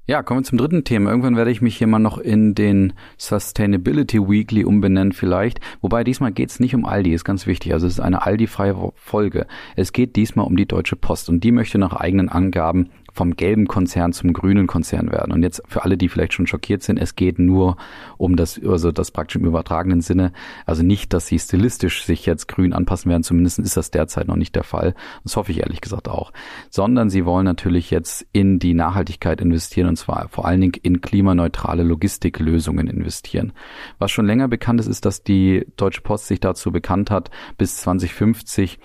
Ja, 0.08 0.24
kommen 0.24 0.42
wir 0.42 0.44
zum 0.44 0.58
dritten 0.58 0.84
Thema. 0.84 1.10
Irgendwann 1.10 1.38
werde 1.38 1.52
ich 1.52 1.62
mich 1.62 1.78
hier 1.78 1.88
mal 1.88 2.00
noch 2.00 2.18
in 2.18 2.54
den 2.54 2.92
Sustainability 3.18 4.20
Weekly 4.20 4.66
umbenennen 4.66 5.14
vielleicht. 5.14 5.62
Wobei 5.80 6.04
diesmal 6.04 6.34
geht 6.34 6.50
es 6.50 6.60
nicht 6.60 6.76
um 6.76 6.84
Aldi, 6.86 7.14
ist 7.14 7.24
ganz 7.24 7.48
wichtig. 7.48 7.72
Also 7.72 7.88
es 7.88 7.94
ist 7.94 8.00
eine 8.02 8.26
Aldi-freie 8.26 8.76
Folge. 8.96 9.48
Es 9.78 9.94
geht 9.94 10.18
diesmal 10.18 10.48
um 10.48 10.58
die 10.58 10.66
Deutsche 10.66 10.98
Post 10.98 11.30
und 11.30 11.44
die 11.44 11.54
möchte 11.54 11.78
nach 11.78 11.94
eigenen 11.94 12.28
Angaben 12.28 12.90
vom 13.14 13.36
gelben 13.36 13.68
Konzern 13.68 14.14
zum 14.14 14.34
grünen 14.34 14.68
Konzern 14.68 15.12
werden. 15.12 15.32
Und 15.32 15.44
jetzt 15.44 15.62
für 15.68 15.84
alle, 15.84 15.98
die 15.98 16.10
vielleicht 16.10 16.34
schon 16.34 16.48
schockiert 16.48 16.84
sind, 16.84 16.98
es 16.98 17.16
geht 17.16 17.40
nur 17.40 17.78
um 18.18 18.36
das, 18.36 18.60
also 18.64 18.92
das 18.92 19.12
praktisch 19.12 19.38
im 19.38 19.46
übertragenen 19.46 20.02
Sinne. 20.02 20.32
Also 20.66 20.84
nicht, 20.84 21.14
dass 21.14 21.28
sie 21.28 21.40
stilistisch 21.40 22.06
sich 22.06 22.26
jetzt 22.26 22.48
grün 22.48 22.74
anpassen 22.74 23.10
werden. 23.10 23.24
Zumindest 23.24 23.60
ist 23.60 23.78
das 23.78 23.92
derzeit 23.92 24.28
noch 24.28 24.36
nicht 24.36 24.56
der 24.56 24.64
Fall. 24.64 24.96
Das 25.24 25.36
hoffe 25.36 25.52
ich 25.52 25.60
ehrlich 25.60 25.82
gesagt 25.82 26.08
auch. 26.08 26.32
Sondern 26.70 27.10
sie 27.10 27.26
wollen 27.26 27.46
natürlich 27.46 27.92
jetzt 27.92 28.26
in 28.32 28.60
die 28.60 28.74
Nachhaltigkeit 28.74 29.42
investieren 29.42 29.88
und 29.88 29.98
zwar 29.98 30.30
vor 30.30 30.46
allen 30.46 30.62
Dingen 30.62 30.74
in 30.82 31.02
klimaneutrale 31.02 31.84
Logistiklösungen 31.84 32.88
investieren. 32.88 33.54
Was 34.00 34.12
schon 34.12 34.26
länger 34.26 34.48
bekannt 34.48 34.80
ist, 34.80 34.88
ist, 34.88 35.06
dass 35.06 35.24
die 35.24 35.66
Deutsche 35.78 36.02
Post 36.02 36.28
sich 36.28 36.40
dazu 36.40 36.72
bekannt 36.72 37.12
hat, 37.12 37.32
bis 37.58 37.78
2050 37.78 38.80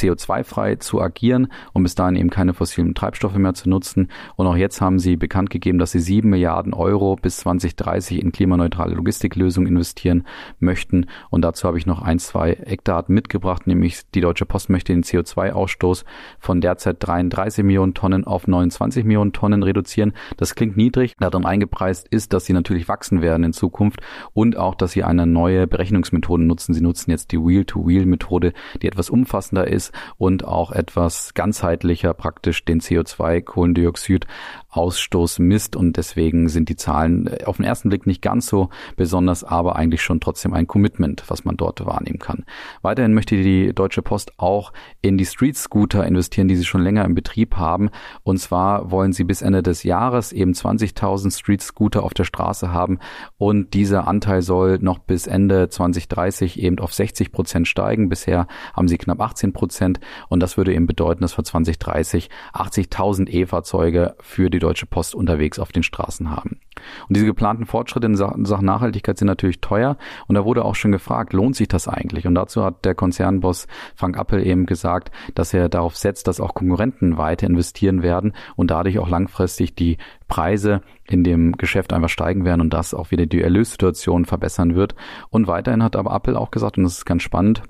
CO2-frei 0.00 0.76
zu 0.76 1.00
agieren 1.00 1.48
und 1.72 1.82
bis 1.82 1.94
dahin 1.94 2.16
eben 2.16 2.30
keine 2.30 2.54
fossilen 2.54 2.94
Treibstoffe 2.94 3.36
mehr 3.36 3.54
zu 3.54 3.68
nutzen. 3.68 4.08
Und 4.36 4.46
auch 4.46 4.56
jetzt 4.56 4.80
haben 4.80 4.98
sie 4.98 5.16
bekannt 5.16 5.50
gegeben, 5.50 5.78
dass 5.78 5.92
sie 5.92 6.00
sieben 6.00 6.30
Milliarden 6.30 6.74
Euro 6.74 7.16
bis 7.16 7.38
2030 7.38 8.22
in 8.22 8.32
klimaneutrale 8.32 8.94
Logistiklösungen 8.94 9.68
investieren 9.68 10.24
möchten. 10.58 11.06
Und 11.30 11.42
dazu 11.42 11.68
habe 11.68 11.78
ich 11.78 11.86
noch 11.86 12.02
ein, 12.02 12.18
zwei 12.18 12.52
Eckdaten 12.52 13.14
mitgebracht, 13.14 13.66
nämlich 13.66 14.02
die 14.14 14.20
Deutsche 14.20 14.46
Post 14.46 14.70
möchte 14.70 14.92
den 14.92 15.02
CO2-Ausstoß 15.02 16.04
von 16.38 16.60
derzeit 16.60 16.96
33 17.00 17.64
Millionen 17.64 17.94
Tonnen 17.94 18.24
auf 18.24 18.46
29 18.46 19.04
Millionen 19.04 19.32
Tonnen 19.32 19.62
reduzieren. 19.62 20.12
Das 20.36 20.54
klingt 20.54 20.76
niedrig. 20.76 21.14
Darin 21.18 21.44
eingepreist 21.44 22.08
ist, 22.08 22.32
dass 22.32 22.44
sie 22.44 22.52
natürlich 22.52 22.88
wachsen 22.88 23.22
werden 23.22 23.44
in 23.44 23.52
Zukunft 23.52 24.00
und 24.32 24.56
auch, 24.56 24.74
dass 24.74 24.92
sie 24.92 25.04
eine 25.04 25.26
neue 25.26 25.66
Berechnungsmethode 25.66 26.42
nutzen. 26.42 26.74
Sie 26.74 26.80
nutzen 26.80 27.10
jetzt 27.10 27.32
die 27.32 27.38
Wheel-to-Wheel-Methode, 27.38 28.52
die 28.82 28.86
etwas 28.86 29.10
umfassender 29.10 29.68
ist 29.68 29.89
und 30.18 30.44
auch 30.44 30.72
etwas 30.72 31.34
ganzheitlicher 31.34 32.14
praktisch 32.14 32.64
den 32.64 32.80
CO2, 32.80 33.42
Kohlendioxid 33.42 34.26
Ausstoß 34.70 35.40
misst 35.40 35.74
und 35.74 35.96
deswegen 35.96 36.48
sind 36.48 36.68
die 36.68 36.76
Zahlen 36.76 37.26
äh, 37.26 37.44
auf 37.44 37.56
den 37.56 37.64
ersten 37.66 37.88
Blick 37.88 38.06
nicht 38.06 38.22
ganz 38.22 38.46
so 38.46 38.70
besonders, 38.96 39.42
aber 39.42 39.76
eigentlich 39.76 40.02
schon 40.02 40.20
trotzdem 40.20 40.52
ein 40.52 40.66
Commitment, 40.66 41.24
was 41.28 41.44
man 41.44 41.56
dort 41.56 41.84
wahrnehmen 41.84 42.18
kann. 42.18 42.44
Weiterhin 42.82 43.12
möchte 43.12 43.36
die 43.36 43.74
Deutsche 43.74 44.02
Post 44.02 44.32
auch 44.38 44.72
in 45.02 45.18
die 45.18 45.26
Street 45.26 45.56
Scooter 45.56 46.06
investieren, 46.06 46.48
die 46.48 46.56
sie 46.56 46.64
schon 46.64 46.82
länger 46.82 47.04
im 47.04 47.14
Betrieb 47.14 47.56
haben. 47.56 47.90
Und 48.22 48.38
zwar 48.38 48.90
wollen 48.90 49.12
sie 49.12 49.24
bis 49.24 49.42
Ende 49.42 49.62
des 49.62 49.82
Jahres 49.82 50.32
eben 50.32 50.52
20.000 50.52 51.36
Street 51.36 51.62
Scooter 51.62 52.04
auf 52.04 52.14
der 52.14 52.24
Straße 52.24 52.72
haben 52.72 52.98
und 53.38 53.74
dieser 53.74 54.06
Anteil 54.06 54.42
soll 54.42 54.78
noch 54.80 54.98
bis 54.98 55.26
Ende 55.26 55.68
2030 55.68 56.60
eben 56.60 56.78
auf 56.78 56.94
60 56.94 57.32
Prozent 57.32 57.66
steigen. 57.66 58.08
Bisher 58.08 58.46
haben 58.74 58.88
sie 58.88 58.98
knapp 58.98 59.20
18 59.20 59.52
Prozent 59.52 60.00
und 60.28 60.40
das 60.40 60.56
würde 60.56 60.72
eben 60.72 60.86
bedeuten, 60.86 61.22
dass 61.22 61.32
für 61.32 61.42
2030 61.42 62.30
80.000 62.54 63.28
E-Fahrzeuge 63.28 64.14
für 64.20 64.48
die 64.50 64.59
die 64.59 64.59
Deutsche 64.60 64.86
Post 64.86 65.16
unterwegs 65.16 65.58
auf 65.58 65.72
den 65.72 65.82
Straßen 65.82 66.30
haben. 66.30 66.60
Und 67.08 67.16
diese 67.16 67.26
geplanten 67.26 67.66
Fortschritte 67.66 68.06
in 68.06 68.14
Sachen 68.14 68.64
Nachhaltigkeit 68.64 69.18
sind 69.18 69.26
natürlich 69.26 69.60
teuer 69.60 69.96
und 70.28 70.36
da 70.36 70.44
wurde 70.44 70.64
auch 70.64 70.76
schon 70.76 70.92
gefragt, 70.92 71.32
lohnt 71.32 71.56
sich 71.56 71.68
das 71.68 71.88
eigentlich? 71.88 72.26
Und 72.26 72.34
dazu 72.34 72.64
hat 72.64 72.84
der 72.84 72.94
Konzernboss 72.94 73.66
Frank 73.94 74.16
Appel 74.16 74.46
eben 74.46 74.66
gesagt, 74.66 75.10
dass 75.34 75.52
er 75.52 75.68
darauf 75.68 75.96
setzt, 75.96 76.28
dass 76.28 76.40
auch 76.40 76.54
Konkurrenten 76.54 77.18
weiter 77.18 77.46
investieren 77.46 78.02
werden 78.02 78.32
und 78.56 78.70
dadurch 78.70 78.98
auch 78.98 79.08
langfristig 79.08 79.74
die 79.74 79.98
Preise 80.28 80.82
in 81.08 81.24
dem 81.24 81.52
Geschäft 81.52 81.92
einfach 81.92 82.08
steigen 82.08 82.44
werden 82.44 82.60
und 82.60 82.72
das 82.72 82.94
auch 82.94 83.10
wieder 83.10 83.26
die 83.26 83.42
Erlössituation 83.42 84.24
verbessern 84.24 84.74
wird. 84.74 84.94
Und 85.30 85.48
weiterhin 85.48 85.82
hat 85.82 85.96
aber 85.96 86.14
Apple 86.14 86.38
auch 86.38 86.50
gesagt, 86.50 86.78
und 86.78 86.84
das 86.84 86.98
ist 86.98 87.04
ganz 87.04 87.22
spannend, 87.22 87.62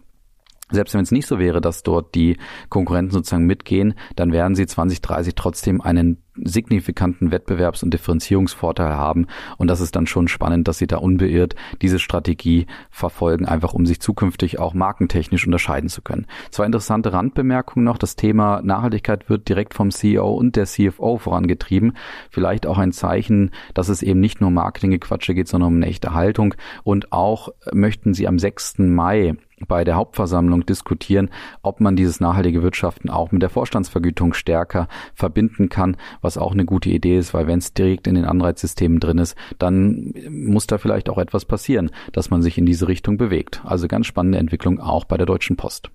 selbst 0.71 0.95
wenn 0.95 1.03
es 1.03 1.11
nicht 1.11 1.27
so 1.27 1.39
wäre, 1.39 1.61
dass 1.61 1.83
dort 1.83 2.15
die 2.15 2.37
Konkurrenten 2.69 3.11
sozusagen 3.11 3.47
mitgehen, 3.47 3.95
dann 4.17 4.33
werden 4.33 4.55
sie 4.55 4.67
2030 4.67 5.35
trotzdem 5.35 5.81
einen 5.81 6.23
signifikanten 6.45 7.31
Wettbewerbs- 7.31 7.83
und 7.83 7.93
Differenzierungsvorteil 7.93 8.95
haben. 8.95 9.27
Und 9.59 9.69
das 9.69 9.81
ist 9.81 9.97
dann 9.97 10.07
schon 10.07 10.29
spannend, 10.29 10.69
dass 10.69 10.79
sie 10.79 10.87
da 10.87 10.99
unbeirrt 10.99 11.55
diese 11.83 11.99
Strategie 11.99 12.67
verfolgen, 12.91 13.47
einfach 13.47 13.75
um 13.75 13.87
sich 13.87 14.01
zukünftig 14.01 14.59
auch 14.59 14.75
markentechnisch 14.75 15.47
unterscheiden 15.47 15.89
zu 15.89 16.03
können. 16.03 16.27
Zwei 16.51 16.67
interessante 16.67 17.13
Randbemerkungen 17.13 17.85
noch. 17.85 17.99
Das 17.99 18.17
Thema 18.17 18.61
Nachhaltigkeit 18.63 19.29
wird 19.29 19.49
direkt 19.49 19.75
vom 19.75 19.91
CEO 19.91 20.33
und 20.33 20.57
der 20.57 20.67
CFO 20.67 21.19
vorangetrieben. 21.19 21.97
Vielleicht 22.31 22.67
auch 22.67 22.79
ein 22.79 22.93
Zeichen, 22.93 23.51
dass 23.75 23.89
es 23.89 24.03
eben 24.03 24.21
nicht 24.21 24.41
nur 24.41 24.51
Marketinggequatsche 24.51 25.35
geht, 25.35 25.49
sondern 25.49 25.69
um 25.69 25.77
eine 25.77 25.87
echte 25.87 26.15
Haltung. 26.15 26.55
Und 26.85 27.13
auch 27.13 27.51
möchten 27.73 28.15
sie 28.15 28.27
am 28.27 28.39
6. 28.39 28.79
Mai 28.79 29.37
bei 29.69 29.85
der 29.85 29.97
Hauptversammlung 29.97 30.67
diskutieren, 30.67 31.31
ob 31.63 31.81
man 31.81 31.97
dieses 31.97 32.21
nachhaltige 32.21 32.63
Wirtschaften 32.63 33.11
auch 33.11 33.33
mit 33.33 33.43
der 33.43 33.51
Vorstandsvergütung 33.51 34.33
stärker 34.33 34.89
verbinden 35.15 35.69
kann, 35.69 35.97
was 36.21 36.39
auch 36.39 36.53
eine 36.53 36.65
gute 36.65 36.91
Idee 36.91 37.19
ist, 37.19 37.35
weil 37.35 37.47
wenn 37.47 37.59
es 37.59 37.75
direkt 37.75 38.07
in 38.07 38.15
den 38.15 38.25
Anreizsystemen 38.25 39.01
drin 39.01 39.19
ist, 39.19 39.37
dann 39.59 40.15
muss 40.29 40.67
da 40.67 40.79
vielleicht 40.79 41.09
auch 41.09 41.19
etwas 41.19 41.45
passieren, 41.45 41.91
dass 42.13 42.31
man 42.31 42.43
sich 42.43 42.59
in 42.59 42.67
diese 42.67 42.89
Richtung 42.89 43.17
bewegt. 43.17 43.63
Also 43.65 43.89
ganz 43.89 44.07
spannende 44.07 44.39
Entwicklung 44.39 44.81
auch 44.81 45.05
bei 45.05 45.17
der 45.17 45.27
Deutschen 45.27 45.57
Post. 45.57 45.91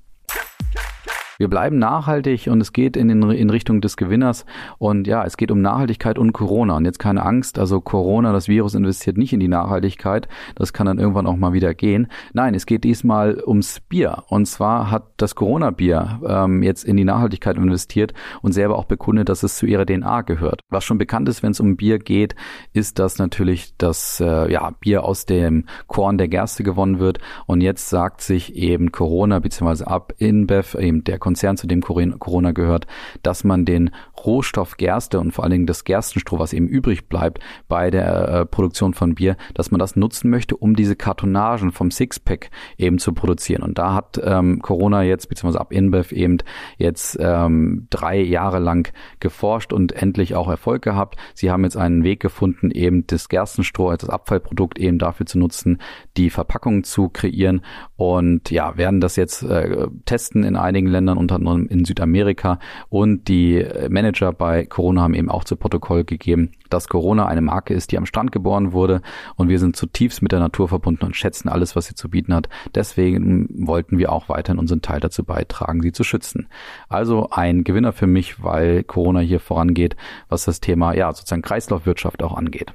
Wir 1.38 1.50
bleiben 1.50 1.80
nachhaltig 1.80 2.48
und 2.48 2.62
es 2.62 2.72
geht 2.72 2.96
in, 2.96 3.10
den, 3.10 3.30
in 3.32 3.50
Richtung 3.50 3.82
des 3.82 3.98
Gewinners. 3.98 4.46
Und 4.78 5.06
ja, 5.06 5.24
es 5.26 5.36
geht 5.36 5.52
um 5.52 5.62
Nachhaltigkeit 5.62 6.18
und 6.18 6.32
Corona. 6.32 6.78
Und 6.78 6.86
jetzt 6.86 7.00
keine 7.00 7.26
Angst, 7.26 7.60
also 7.60 7.82
Corona, 7.82 8.32
das 8.32 8.48
Virus 8.48 8.74
investiert 8.74 9.18
nicht 9.18 9.34
in 9.34 9.42
die 9.42 9.48
Nachhaltigkeit. 9.48 10.30
Das 10.56 10.72
kann 10.72 10.88
dann 10.88 10.98
irgendwann 10.98 11.28
auch 11.28 11.36
mal 11.36 11.52
wieder 11.52 11.74
gehen. 11.74 12.08
Nein, 12.34 12.56
es 12.56 12.66
geht 12.66 12.86
diesmal 12.86 13.44
ums 13.46 13.82
Bier. 13.82 14.24
Und 14.28 14.46
zwar 14.46 14.92
hat 14.92 15.08
das 15.18 15.36
Corona-Bier 15.36 16.22
ähm, 16.26 16.64
jetzt 16.64 16.86
in 16.86 16.96
die 16.96 17.04
Nachhaltigkeit 17.04 17.58
investiert 17.58 18.14
und 18.42 18.54
selber 18.54 18.78
auch 18.78 18.86
bekundet, 18.86 19.28
dass 19.28 19.44
es 19.44 19.58
zu 19.58 19.66
ihrer 19.66 19.86
DNA 19.86 20.22
gehört. 20.22 20.62
Was 20.70 20.86
schon 20.86 20.98
bekannt 20.98 21.28
ist, 21.28 21.44
wenn 21.44 21.52
es 21.52 21.60
um 21.60 21.76
Bier 21.76 22.00
geht, 22.00 22.36
ist, 22.72 22.98
dass 23.00 23.18
natürlich 23.18 23.76
das 23.78 24.22
äh, 24.22 24.52
ja, 24.52 24.72
Bier 24.80 25.04
aus 25.04 25.26
dem 25.26 25.66
Korn 25.88 26.18
der 26.18 26.30
Gerste 26.30 26.64
gewonnen 26.64 27.00
wird. 27.00 27.20
Und 27.46 27.60
jetzt 27.60 27.90
sagt 27.90 28.22
sich 28.22 28.56
eben 28.56 28.94
Corona 28.94 29.40
bzw. 29.40 29.84
ab 29.84 30.14
InBev, 30.18 30.76
eben 30.80 31.04
der 31.04 31.20
Konzern, 31.26 31.58
zu 31.58 31.66
dem 31.66 31.82
Corona 31.82 32.52
gehört, 32.52 32.86
dass 33.24 33.44
man 33.44 33.66
den 33.66 33.90
Rohstoff 34.24 34.78
Gerste 34.78 35.20
und 35.20 35.32
vor 35.32 35.44
allen 35.44 35.52
Dingen 35.52 35.66
das 35.66 35.84
Gerstenstroh, 35.84 36.38
was 36.38 36.54
eben 36.54 36.68
übrig 36.68 37.10
bleibt 37.10 37.40
bei 37.68 37.90
der 37.90 38.28
äh, 38.28 38.46
Produktion 38.46 38.94
von 38.94 39.16
Bier, 39.16 39.36
dass 39.56 39.72
man 39.72 39.80
das 39.80 39.96
nutzen 39.96 40.30
möchte, 40.30 40.56
um 40.56 40.76
diese 40.76 40.96
Kartonagen 40.96 41.72
vom 41.72 41.90
Sixpack 41.90 42.52
eben 42.78 43.00
zu 43.00 43.14
produzieren. 43.14 43.64
Und 43.64 43.80
da 43.80 43.96
hat 43.96 44.22
ähm, 44.24 44.62
Corona 44.62 45.02
jetzt, 45.02 45.28
beziehungsweise 45.30 45.60
ab 45.60 45.72
InBev 45.72 46.14
eben 46.14 46.38
jetzt 46.78 47.18
ähm, 47.20 47.88
drei 47.90 48.22
Jahre 48.22 48.60
lang 48.60 48.94
geforscht 49.20 49.74
und 49.74 49.94
endlich 49.94 50.36
auch 50.36 50.48
Erfolg 50.48 50.84
gehabt. 50.84 51.18
Sie 51.34 51.50
haben 51.50 51.64
jetzt 51.64 51.76
einen 51.76 52.04
Weg 52.04 52.20
gefunden, 52.20 52.70
eben 52.70 53.08
das 53.08 53.30
Gerstenstroh 53.30 53.90
als 53.90 54.08
Abfallprodukt 54.08 54.78
eben 54.78 55.00
dafür 55.00 55.26
zu 55.26 55.40
nutzen, 55.40 55.80
die 56.18 56.30
Verpackung 56.30 56.84
zu 56.84 57.10
kreieren 57.10 57.62
und 57.96 58.52
ja, 58.52 58.78
werden 58.78 59.02
das 59.02 59.16
jetzt 59.16 59.42
äh, 59.42 59.88
testen 60.06 60.44
in 60.44 60.56
einigen 60.56 60.88
Ländern 60.88 61.15
Ländern, 61.16 61.18
unter 61.18 61.36
anderem 61.36 61.68
in 61.68 61.86
Südamerika. 61.86 62.60
Und 62.90 63.28
die 63.28 63.66
Manager 63.90 64.34
bei 64.34 64.66
Corona 64.66 65.02
haben 65.02 65.14
eben 65.14 65.30
auch 65.30 65.44
zu 65.44 65.56
Protokoll 65.56 66.04
gegeben, 66.04 66.52
dass 66.70 66.88
Corona 66.88 67.26
eine 67.26 67.42
Marke 67.42 67.74
ist, 67.74 67.92
die 67.92 67.98
am 67.98 68.06
Strand 68.06 68.32
geboren 68.32 68.74
wurde. 68.74 69.02
Und 69.36 69.50
wir 69.50 69.60
sind 69.60 69.76
zutiefst 69.76 70.22
mit 70.22 70.32
der 70.32 70.40
Natur 70.40 70.68
verbunden 70.68 71.06
und 71.06 71.16
schätzen 71.16 71.50
alles, 71.50 71.76
was 71.76 71.88
sie 71.88 71.96
zu 71.96 72.10
bieten 72.10 72.34
hat. 72.34 72.50
Deswegen 72.74 73.48
wollten 73.68 73.98
wir 73.98 74.12
auch 74.12 74.30
weiterhin 74.30 74.60
unseren 74.60 74.82
Teil 74.82 75.00
dazu 75.00 75.24
beitragen, 75.24 75.82
sie 75.82 75.92
zu 75.92 76.04
schützen. 76.04 76.48
Also 76.90 77.30
ein 77.32 77.64
Gewinner 77.64 77.94
für 77.94 78.08
mich, 78.08 78.44
weil 78.44 78.84
Corona 78.84 79.20
hier 79.20 79.40
vorangeht, 79.40 79.96
was 80.30 80.46
das 80.46 80.60
Thema, 80.60 80.94
ja, 80.94 81.12
sozusagen 81.14 81.42
Kreislaufwirtschaft 81.42 82.24
auch 82.24 82.36
angeht. 82.36 82.74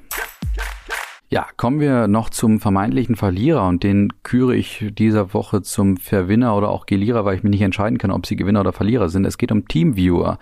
Ja, 1.33 1.47
kommen 1.55 1.79
wir 1.79 2.09
noch 2.09 2.29
zum 2.29 2.59
vermeintlichen 2.59 3.15
Verlierer 3.15 3.65
und 3.65 3.83
den 3.83 4.11
küre 4.21 4.53
ich 4.53 4.91
dieser 4.91 5.33
Woche 5.33 5.61
zum 5.61 5.95
Verwinner 5.95 6.57
oder 6.57 6.67
auch 6.67 6.85
Gelierer, 6.85 7.23
weil 7.23 7.37
ich 7.37 7.43
mich 7.43 7.51
nicht 7.51 7.61
entscheiden 7.61 7.97
kann, 7.97 8.11
ob 8.11 8.25
sie 8.25 8.35
Gewinner 8.35 8.59
oder 8.59 8.73
Verlierer 8.73 9.07
sind. 9.07 9.23
Es 9.23 9.37
geht 9.37 9.53
um 9.53 9.65
Teamviewer. 9.65 10.39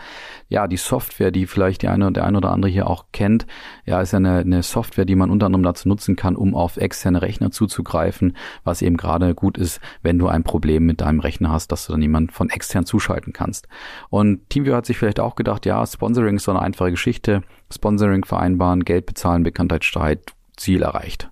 Ja, 0.48 0.66
die 0.66 0.78
Software, 0.78 1.30
die 1.30 1.46
vielleicht 1.46 1.84
die 1.84 1.90
eine, 1.90 2.12
der 2.12 2.26
eine 2.26 2.38
oder 2.40 2.50
andere 2.50 2.72
hier 2.72 2.88
auch 2.88 3.06
kennt, 3.12 3.46
ja, 3.86 4.02
ist 4.02 4.14
ja 4.14 4.18
eine, 4.18 4.40
eine 4.40 4.64
Software, 4.64 5.06
die 5.06 5.14
man 5.14 5.30
unter 5.30 5.46
anderem 5.46 5.62
dazu 5.62 5.88
nutzen 5.88 6.16
kann, 6.16 6.36
um 6.36 6.56
auf 6.56 6.78
externe 6.78 7.22
Rechner 7.22 7.52
zuzugreifen, 7.52 8.36
was 8.64 8.82
eben 8.82 8.98
gerade 8.98 9.36
gut 9.36 9.60
ist, 9.60 9.82
wenn 10.02 10.18
du 10.18 10.28
ein 10.28 10.44
Problem 10.44 10.88
mit 10.88 11.02
deinem 11.02 11.20
Rechner 11.20 11.52
hast, 11.52 11.72
dass 11.72 11.86
du 11.86 11.92
dann 11.92 12.02
jemand 12.02 12.32
von 12.32 12.50
extern 12.50 12.88
zuschalten 12.88 13.32
kannst. 13.32 13.68
Und 14.10 14.50
Teamviewer 14.50 14.78
hat 14.78 14.88
sich 14.88 14.98
vielleicht 14.98 15.20
auch 15.20 15.36
gedacht, 15.36 15.68
ja, 15.68 15.86
Sponsoring 15.86 16.38
ist 16.38 16.46
so 16.46 16.52
eine 16.52 16.64
einfache 16.64 16.90
Geschichte. 16.90 17.44
Sponsoring 17.72 18.26
vereinbaren, 18.26 18.84
Geld 18.84 19.06
bezahlen, 19.06 19.44
Bekanntheitsstreit, 19.44 20.34
Ziel 20.60 20.84
erreicht. 20.84 21.30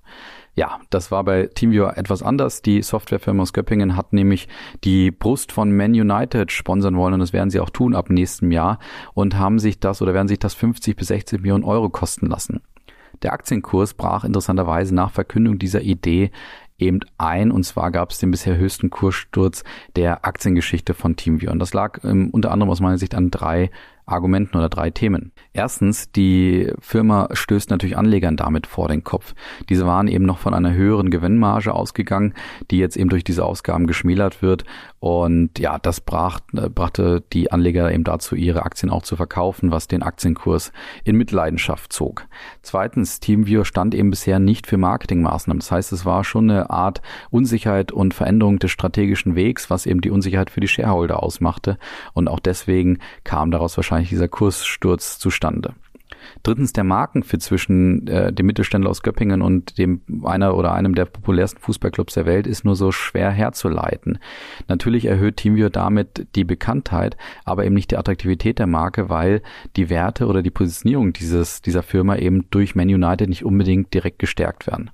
Ja, 0.57 0.79
das 0.89 1.11
war 1.11 1.23
bei 1.23 1.51
TeamViewer 1.53 1.97
etwas 1.97 2.23
anders. 2.23 2.63
Die 2.63 2.81
Softwarefirma 2.81 3.43
aus 3.43 3.53
Göppingen 3.53 3.95
hat 3.95 4.11
nämlich 4.11 4.47
die 4.83 5.11
Brust 5.11 5.51
von 5.51 5.75
Man 5.75 5.91
United 5.91 6.51
sponsern 6.51 6.97
wollen 6.97 7.13
und 7.13 7.19
das 7.19 7.31
werden 7.31 7.51
sie 7.51 7.59
auch 7.59 7.69
tun 7.69 7.93
ab 7.93 8.09
nächstem 8.09 8.51
Jahr 8.51 8.79
und 9.13 9.37
haben 9.37 9.59
sich 9.59 9.79
das 9.79 10.01
oder 10.01 10.15
werden 10.15 10.27
sich 10.27 10.39
das 10.39 10.55
50 10.55 10.95
bis 10.95 11.09
60 11.09 11.41
Millionen 11.41 11.63
Euro 11.63 11.89
kosten 11.89 12.25
lassen. 12.25 12.61
Der 13.21 13.33
Aktienkurs 13.33 13.93
brach 13.93 14.23
interessanterweise 14.23 14.95
nach 14.95 15.11
Verkündung 15.11 15.59
dieser 15.59 15.81
Idee 15.81 16.31
eben 16.79 17.01
ein 17.19 17.51
und 17.51 17.63
zwar 17.63 17.91
gab 17.91 18.09
es 18.09 18.17
den 18.17 18.31
bisher 18.31 18.57
höchsten 18.57 18.89
Kurssturz 18.89 19.63
der 19.95 20.25
Aktiengeschichte 20.25 20.95
von 20.95 21.15
TeamViewer 21.15 21.51
und 21.51 21.59
das 21.59 21.73
lag 21.73 22.03
ähm, 22.03 22.29
unter 22.31 22.51
anderem 22.51 22.71
aus 22.71 22.79
meiner 22.79 22.97
Sicht 22.97 23.13
an 23.13 23.29
drei 23.29 23.69
Argumenten 24.07 24.57
oder 24.57 24.69
drei 24.69 24.89
Themen. 24.89 25.31
Erstens, 25.53 26.11
die 26.11 26.71
Firma 26.79 27.27
stößt 27.31 27.69
natürlich 27.69 27.97
Anlegern 27.97 28.37
damit 28.37 28.65
vor 28.65 28.87
den 28.87 29.03
Kopf. 29.03 29.35
Diese 29.69 29.85
waren 29.85 30.07
eben 30.07 30.25
noch 30.25 30.39
von 30.39 30.53
einer 30.53 30.73
höheren 30.73 31.09
Gewinnmarge 31.09 31.73
ausgegangen, 31.73 32.33
die 32.71 32.77
jetzt 32.77 32.97
eben 32.97 33.09
durch 33.09 33.23
diese 33.23 33.45
Ausgaben 33.45 33.85
geschmälert 33.85 34.41
wird. 34.41 34.63
Und 34.99 35.59
ja, 35.59 35.77
das 35.77 36.01
brach, 36.01 36.39
äh, 36.53 36.69
brachte 36.69 37.23
die 37.33 37.51
Anleger 37.51 37.91
eben 37.91 38.03
dazu, 38.03 38.35
ihre 38.35 38.63
Aktien 38.63 38.89
auch 38.89 39.03
zu 39.03 39.15
verkaufen, 39.15 39.71
was 39.71 39.87
den 39.87 40.03
Aktienkurs 40.03 40.71
in 41.03 41.17
Mitleidenschaft 41.17 41.91
zog. 41.91 42.25
Zweitens, 42.61 43.19
TeamViewer 43.19 43.65
stand 43.65 43.93
eben 43.93 44.09
bisher 44.09 44.39
nicht 44.39 44.67
für 44.67 44.77
Marketingmaßnahmen. 44.77 45.59
Das 45.59 45.71
heißt, 45.71 45.91
es 45.91 46.05
war 46.05 46.23
schon 46.23 46.49
eine 46.49 46.69
Art 46.69 47.01
Unsicherheit 47.29 47.91
und 47.91 48.13
Veränderung 48.13 48.59
des 48.59 48.71
strategischen 48.71 49.35
Wegs, 49.35 49.69
was 49.69 49.85
eben 49.85 50.01
die 50.01 50.11
Unsicherheit 50.11 50.49
für 50.49 50.61
die 50.61 50.67
Shareholder 50.67 51.21
ausmachte. 51.21 51.77
Und 52.13 52.27
auch 52.27 52.39
deswegen 52.39 52.99
kam 53.23 53.51
daraus 53.51 53.77
wahrscheinlich 53.77 53.96
wahrscheinlich 53.97 54.09
dieser 54.09 54.27
Kurssturz 54.27 55.19
zustande. 55.19 55.73
Drittens 56.43 56.73
der 56.73 56.83
Markenfit 56.83 57.41
zwischen 57.41 58.07
äh, 58.07 58.33
dem 58.33 58.45
Mittelständler 58.45 58.89
aus 58.89 59.01
Göppingen 59.01 59.41
und 59.41 59.77
dem 59.77 60.01
einer 60.23 60.55
oder 60.55 60.73
einem 60.73 60.93
der 60.93 61.05
populärsten 61.05 61.59
Fußballclubs 61.61 62.13
der 62.13 62.25
Welt 62.25 62.47
ist 62.47 62.65
nur 62.65 62.75
so 62.75 62.91
schwer 62.91 63.31
herzuleiten. 63.31 64.19
Natürlich 64.67 65.05
erhöht 65.05 65.37
TeamViewer 65.37 65.69
damit 65.69 66.27
die 66.35 66.43
Bekanntheit, 66.43 67.17
aber 67.45 67.65
eben 67.65 67.75
nicht 67.75 67.91
die 67.91 67.97
Attraktivität 67.97 68.59
der 68.59 68.67
Marke, 68.67 69.09
weil 69.09 69.41
die 69.75 69.89
Werte 69.89 70.27
oder 70.27 70.41
die 70.41 70.51
Positionierung 70.51 71.13
dieses 71.13 71.61
dieser 71.61 71.83
Firma 71.83 72.17
eben 72.17 72.45
durch 72.51 72.75
Man 72.75 72.89
United 72.89 73.29
nicht 73.29 73.45
unbedingt 73.45 73.93
direkt 73.93 74.19
gestärkt 74.19 74.67
werden. 74.67 74.91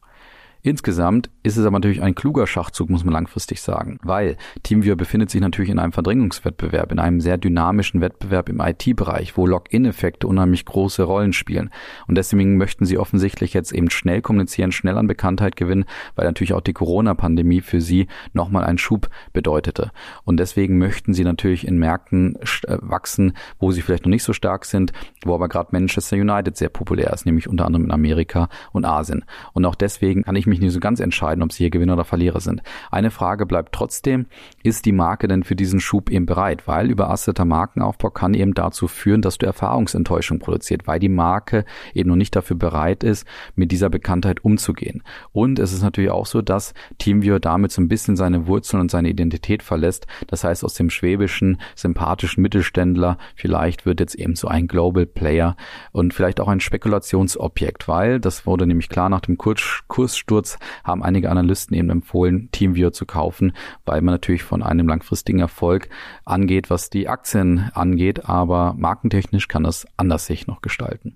Insgesamt 0.66 1.30
ist 1.44 1.58
es 1.58 1.66
aber 1.66 1.76
natürlich 1.76 2.02
ein 2.02 2.16
kluger 2.16 2.48
Schachzug, 2.48 2.90
muss 2.90 3.04
man 3.04 3.14
langfristig 3.14 3.62
sagen, 3.62 4.00
weil 4.02 4.38
TeamViewer 4.64 4.96
befindet 4.96 5.30
sich 5.30 5.42
natürlich 5.42 5.70
in 5.70 5.78
einem 5.78 5.92
Verdrängungswettbewerb, 5.92 6.90
in 6.94 7.00
einem 7.00 7.20
sehr 7.20 7.38
dynamischen 7.38 8.00
Wettbewerb 8.00 8.48
im 8.48 8.62
IT-Bereich, 8.62 9.36
wo 9.36 9.46
Login-Effekte 9.46 10.26
unheimlich 10.26 10.64
große 10.64 11.04
Rollen 11.04 11.34
spielen. 11.34 11.70
Und 12.08 12.18
deswegen 12.18 12.56
möchten 12.56 12.86
sie 12.86 12.98
offensichtlich 12.98 13.54
jetzt 13.54 13.74
eben 13.74 13.90
schnell 13.90 14.22
kommunizieren, 14.22 14.72
schnell 14.72 14.98
an 14.98 15.06
Bekanntheit 15.06 15.58
gewinnen, 15.58 15.84
weil 16.16 16.26
natürlich 16.26 16.54
auch 16.54 16.62
die 16.62 16.72
Corona-Pandemie 16.72 17.60
für 17.60 17.82
sie 17.82 18.08
nochmal 18.32 18.64
einen 18.64 18.78
Schub 18.78 19.10
bedeutete. 19.34 19.92
Und 20.24 20.38
deswegen 20.38 20.78
möchten 20.78 21.14
sie 21.14 21.26
natürlich 21.26 21.68
in 21.68 21.78
Märkten 21.78 22.38
äh, 22.38 22.78
wachsen, 22.80 23.34
wo 23.60 23.72
sie 23.72 23.82
vielleicht 23.82 24.06
noch 24.06 24.12
nicht 24.12 24.24
so 24.24 24.32
stark 24.32 24.64
sind, 24.64 24.94
wo 25.26 25.36
aber 25.36 25.50
gerade 25.50 25.72
Manchester 25.74 26.16
United 26.16 26.56
sehr 26.56 26.70
populär 26.70 27.12
ist, 27.12 27.26
nämlich 27.26 27.50
unter 27.50 27.66
anderem 27.66 27.84
in 27.84 27.92
Amerika 27.92 28.48
und 28.72 28.86
Asien. 28.86 29.26
Und 29.52 29.66
auch 29.66 29.76
deswegen 29.76 30.24
kann 30.24 30.38
ich 30.38 30.53
mich 30.54 30.62
nicht 30.62 30.74
so 30.74 30.80
ganz 30.80 31.00
entscheiden, 31.00 31.44
ob 31.44 31.52
sie 31.52 31.64
hier 31.64 31.72
Gewinner 31.72 31.94
oder 31.94 32.06
Verlierer 32.06 32.40
sind. 32.40 32.62
Eine 32.92 33.10
Frage 33.10 33.46
bleibt 33.46 33.74
trotzdem, 33.74 34.28
ist 34.62 34.86
die 34.86 34.92
Marke 34.92 35.28
denn 35.28 35.44
für 35.44 35.56
diesen 35.56 35.80
Schub 35.80 36.10
eben 36.12 36.26
bereit? 36.26 36.68
Weil 36.68 36.92
überasteter 36.92 37.46
Markenaufbau 37.46 38.12
kann 38.12 38.34
eben 38.34 38.54
dazu 38.54 38.88
führen, 38.88 39.22
dass 39.22 39.38
du 39.38 39.46
Erfahrungsenttäuschung 39.46 40.40
produziert, 40.40 40.86
weil 40.86 41.00
die 41.00 41.10
Marke 41.10 41.66
eben 41.94 42.10
noch 42.10 42.16
nicht 42.16 42.36
dafür 42.36 42.56
bereit 42.56 43.04
ist, 43.04 43.26
mit 43.56 43.72
dieser 43.72 43.90
Bekanntheit 43.90 44.44
umzugehen. 44.44 45.02
Und 45.32 45.58
es 45.58 45.74
ist 45.74 45.82
natürlich 45.82 46.12
auch 46.12 46.28
so, 46.28 46.42
dass 46.42 46.74
TeamViewer 47.00 47.40
damit 47.40 47.72
so 47.72 47.82
ein 47.82 47.88
bisschen 47.88 48.16
seine 48.16 48.48
Wurzeln 48.48 48.82
und 48.82 48.92
seine 48.92 49.10
Identität 49.10 49.64
verlässt. 49.64 50.06
Das 50.28 50.44
heißt, 50.44 50.64
aus 50.64 50.76
dem 50.76 50.90
schwäbischen, 50.90 51.58
sympathischen 51.76 52.44
Mittelständler 52.44 53.18
vielleicht 53.36 53.86
wird 53.86 54.00
jetzt 54.00 54.16
eben 54.16 54.36
so 54.36 54.48
ein 54.48 54.68
Global 54.68 55.06
Player 55.06 55.56
und 55.92 56.14
vielleicht 56.14 56.40
auch 56.40 56.48
ein 56.48 56.60
Spekulationsobjekt, 56.60 57.88
weil 57.88 58.20
das 58.20 58.46
wurde 58.46 58.68
nämlich 58.68 58.90
klar 58.90 59.10
nach 59.10 59.22
dem 59.22 59.38
Kurssturz 59.38 60.43
kurz 60.44 60.60
haben 60.84 61.04
einige 61.04 61.30
Analysten 61.30 61.76
eben 61.78 61.90
empfohlen, 61.90 62.50
TeamViewer 62.52 62.92
zu 62.92 63.06
kaufen, 63.06 63.54
weil 63.86 64.02
man 64.02 64.14
natürlich 64.14 64.44
von 64.44 64.62
einem 64.62 64.90
langfristigen 64.90 65.40
Erfolg 65.40 65.88
angeht, 66.26 66.70
was 66.70 66.90
die 66.90 67.08
Aktien 67.08 67.72
angeht, 67.74 68.26
aber 68.26 68.76
markentechnisch 68.78 69.48
kann 69.48 69.64
das 69.64 69.88
anders 69.96 70.26
sich 70.26 70.46
noch 70.46 70.62
gestalten. 70.62 71.16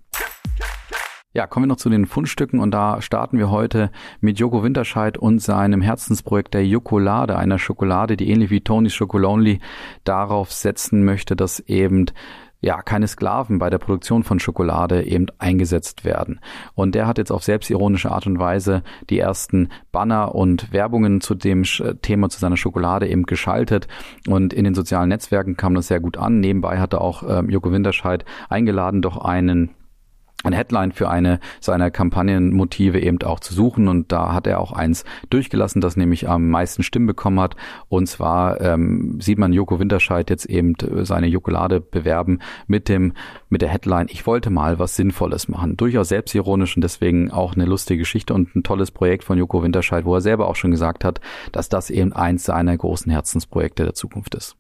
Ja, 1.34 1.46
kommen 1.46 1.66
wir 1.66 1.68
noch 1.68 1.76
zu 1.76 1.90
den 1.90 2.06
Fundstücken 2.06 2.60
und 2.60 2.72
da 2.72 3.02
starten 3.02 3.38
wir 3.38 3.52
heute 3.52 3.92
mit 4.22 4.40
Joko 4.40 4.64
Winterscheid 4.64 5.18
und 5.18 5.40
seinem 5.40 5.82
Herzensprojekt 5.82 6.54
der 6.54 6.66
Jokolade, 6.66 7.38
einer 7.38 7.60
Schokolade, 7.60 8.16
die 8.16 8.30
ähnlich 8.30 8.50
wie 8.50 8.62
Tony's 8.62 8.98
Chocolonely 8.98 9.60
darauf 10.06 10.52
setzen 10.54 11.04
möchte, 11.04 11.36
dass 11.36 11.60
eben 11.60 12.06
ja, 12.60 12.82
keine 12.82 13.08
Sklaven 13.08 13.60
bei 13.60 13.70
der 13.70 13.78
Produktion 13.78 14.24
von 14.24 14.40
Schokolade 14.40 15.04
eben 15.04 15.28
eingesetzt 15.38 16.06
werden. 16.06 16.40
Und 16.74 16.96
der 16.96 17.06
hat 17.06 17.18
jetzt 17.18 17.32
auf 17.32 17.44
selbstironische 17.44 18.12
Art 18.12 18.26
und 18.26 18.40
Weise 18.40 18.84
die 19.10 19.20
ersten 19.20 19.70
Banner 19.92 20.34
und 20.34 20.72
Werbungen 20.72 21.22
zu 21.22 21.36
dem 21.36 21.64
Thema 22.02 22.30
zu 22.30 22.40
seiner 22.40 22.58
Schokolade 22.58 23.08
eben 23.08 23.24
geschaltet 23.24 23.88
und 24.28 24.54
in 24.54 24.64
den 24.64 24.74
sozialen 24.74 25.10
Netzwerken 25.10 25.56
kam 25.56 25.76
das 25.76 25.88
sehr 25.88 26.00
gut 26.00 26.18
an. 26.18 26.40
Nebenbei 26.40 26.80
hatte 26.80 27.02
auch 27.02 27.24
ähm, 27.28 27.50
Joko 27.50 27.72
Winterscheid 27.72 28.26
eingeladen, 28.50 29.02
doch 29.02 29.18
einen 29.18 29.72
eine 30.48 30.58
Headline 30.58 30.92
für 30.92 31.10
eine 31.10 31.40
seiner 31.60 31.92
Kampagnenmotive 31.92 33.00
eben 33.00 33.22
auch 33.24 33.40
zu 33.40 33.54
suchen 33.54 33.88
und 33.88 34.12
da 34.12 34.34
hat 34.34 34.48
er 34.48 34.60
auch 34.60 34.72
eins 34.72 35.06
durchgelassen, 35.30 35.82
das 35.82 35.98
nämlich 35.98 36.28
am 36.28 36.50
meisten 36.50 36.84
Stimmen 36.84 37.08
bekommen 37.08 37.40
hat 37.40 37.56
und 37.90 38.08
zwar 38.08 38.62
ähm, 38.62 39.20
sieht 39.22 39.38
man 39.38 39.54
Joko 39.54 39.80
Winterscheid 39.80 40.30
jetzt 40.30 40.46
eben 40.46 40.76
seine 41.04 41.28
Jokolade 41.28 41.82
bewerben 41.82 42.40
mit 42.68 42.90
dem 42.90 43.14
mit 43.50 43.62
der 43.62 43.70
Headline 43.70 44.08
Ich 44.10 44.26
wollte 44.26 44.50
mal 44.50 44.80
was 44.80 44.96
Sinnvolles 44.96 45.48
machen. 45.48 45.78
Durchaus 45.78 46.10
selbstironisch 46.10 46.76
und 46.76 46.82
deswegen 46.82 47.32
auch 47.32 47.56
eine 47.56 47.66
lustige 47.66 48.00
Geschichte 48.00 48.34
und 48.34 48.56
ein 48.56 48.64
tolles 48.64 48.92
Projekt 48.92 49.24
von 49.24 49.38
Joko 49.38 49.64
Winterscheid, 49.64 50.06
wo 50.06 50.16
er 50.16 50.22
selber 50.22 50.48
auch 50.48 50.56
schon 50.56 50.72
gesagt 50.72 51.04
hat, 51.04 51.22
dass 51.52 51.70
das 51.70 51.90
eben 51.90 52.14
eins 52.14 52.44
seiner 52.44 52.76
großen 52.76 53.12
Herzensprojekte 53.12 53.84
der 53.84 53.94
Zukunft 53.94 54.36
ist. 54.36 54.58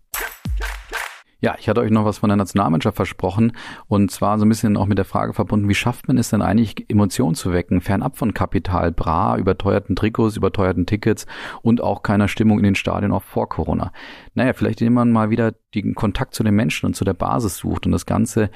Ja, 1.39 1.55
ich 1.59 1.69
hatte 1.69 1.81
euch 1.81 1.91
noch 1.91 2.03
was 2.03 2.17
von 2.17 2.29
der 2.29 2.37
Nationalmannschaft 2.37 2.95
versprochen 2.95 3.51
und 3.87 4.09
zwar 4.09 4.39
so 4.39 4.45
ein 4.45 4.49
bisschen 4.49 4.75
auch 4.75 4.87
mit 4.87 4.97
der 4.97 5.05
Frage 5.05 5.33
verbunden, 5.33 5.69
wie 5.69 5.75
schafft 5.75 6.07
man 6.07 6.17
es 6.17 6.29
denn 6.29 6.41
eigentlich, 6.41 6.89
Emotionen 6.89 7.35
zu 7.35 7.53
wecken, 7.53 7.79
fernab 7.79 8.17
von 8.17 8.33
Kapital, 8.33 8.91
Bra, 8.91 9.37
überteuerten 9.37 9.95
Trikots, 9.95 10.35
überteuerten 10.35 10.87
Tickets 10.87 11.27
und 11.61 11.81
auch 11.81 12.01
keiner 12.01 12.27
Stimmung 12.27 12.57
in 12.57 12.63
den 12.63 12.75
Stadien 12.75 13.11
auch 13.11 13.21
vor 13.21 13.49
Corona. 13.49 13.91
Naja, 14.33 14.53
vielleicht 14.53 14.81
indem 14.81 14.93
man 14.93 15.11
mal 15.11 15.29
wieder 15.29 15.53
den 15.75 15.93
Kontakt 15.93 16.33
zu 16.33 16.43
den 16.43 16.55
Menschen 16.55 16.87
und 16.87 16.95
zu 16.95 17.05
der 17.05 17.13
Basis 17.13 17.57
sucht 17.57 17.85
und 17.85 17.91
das 17.91 18.07
Ganze 18.07 18.49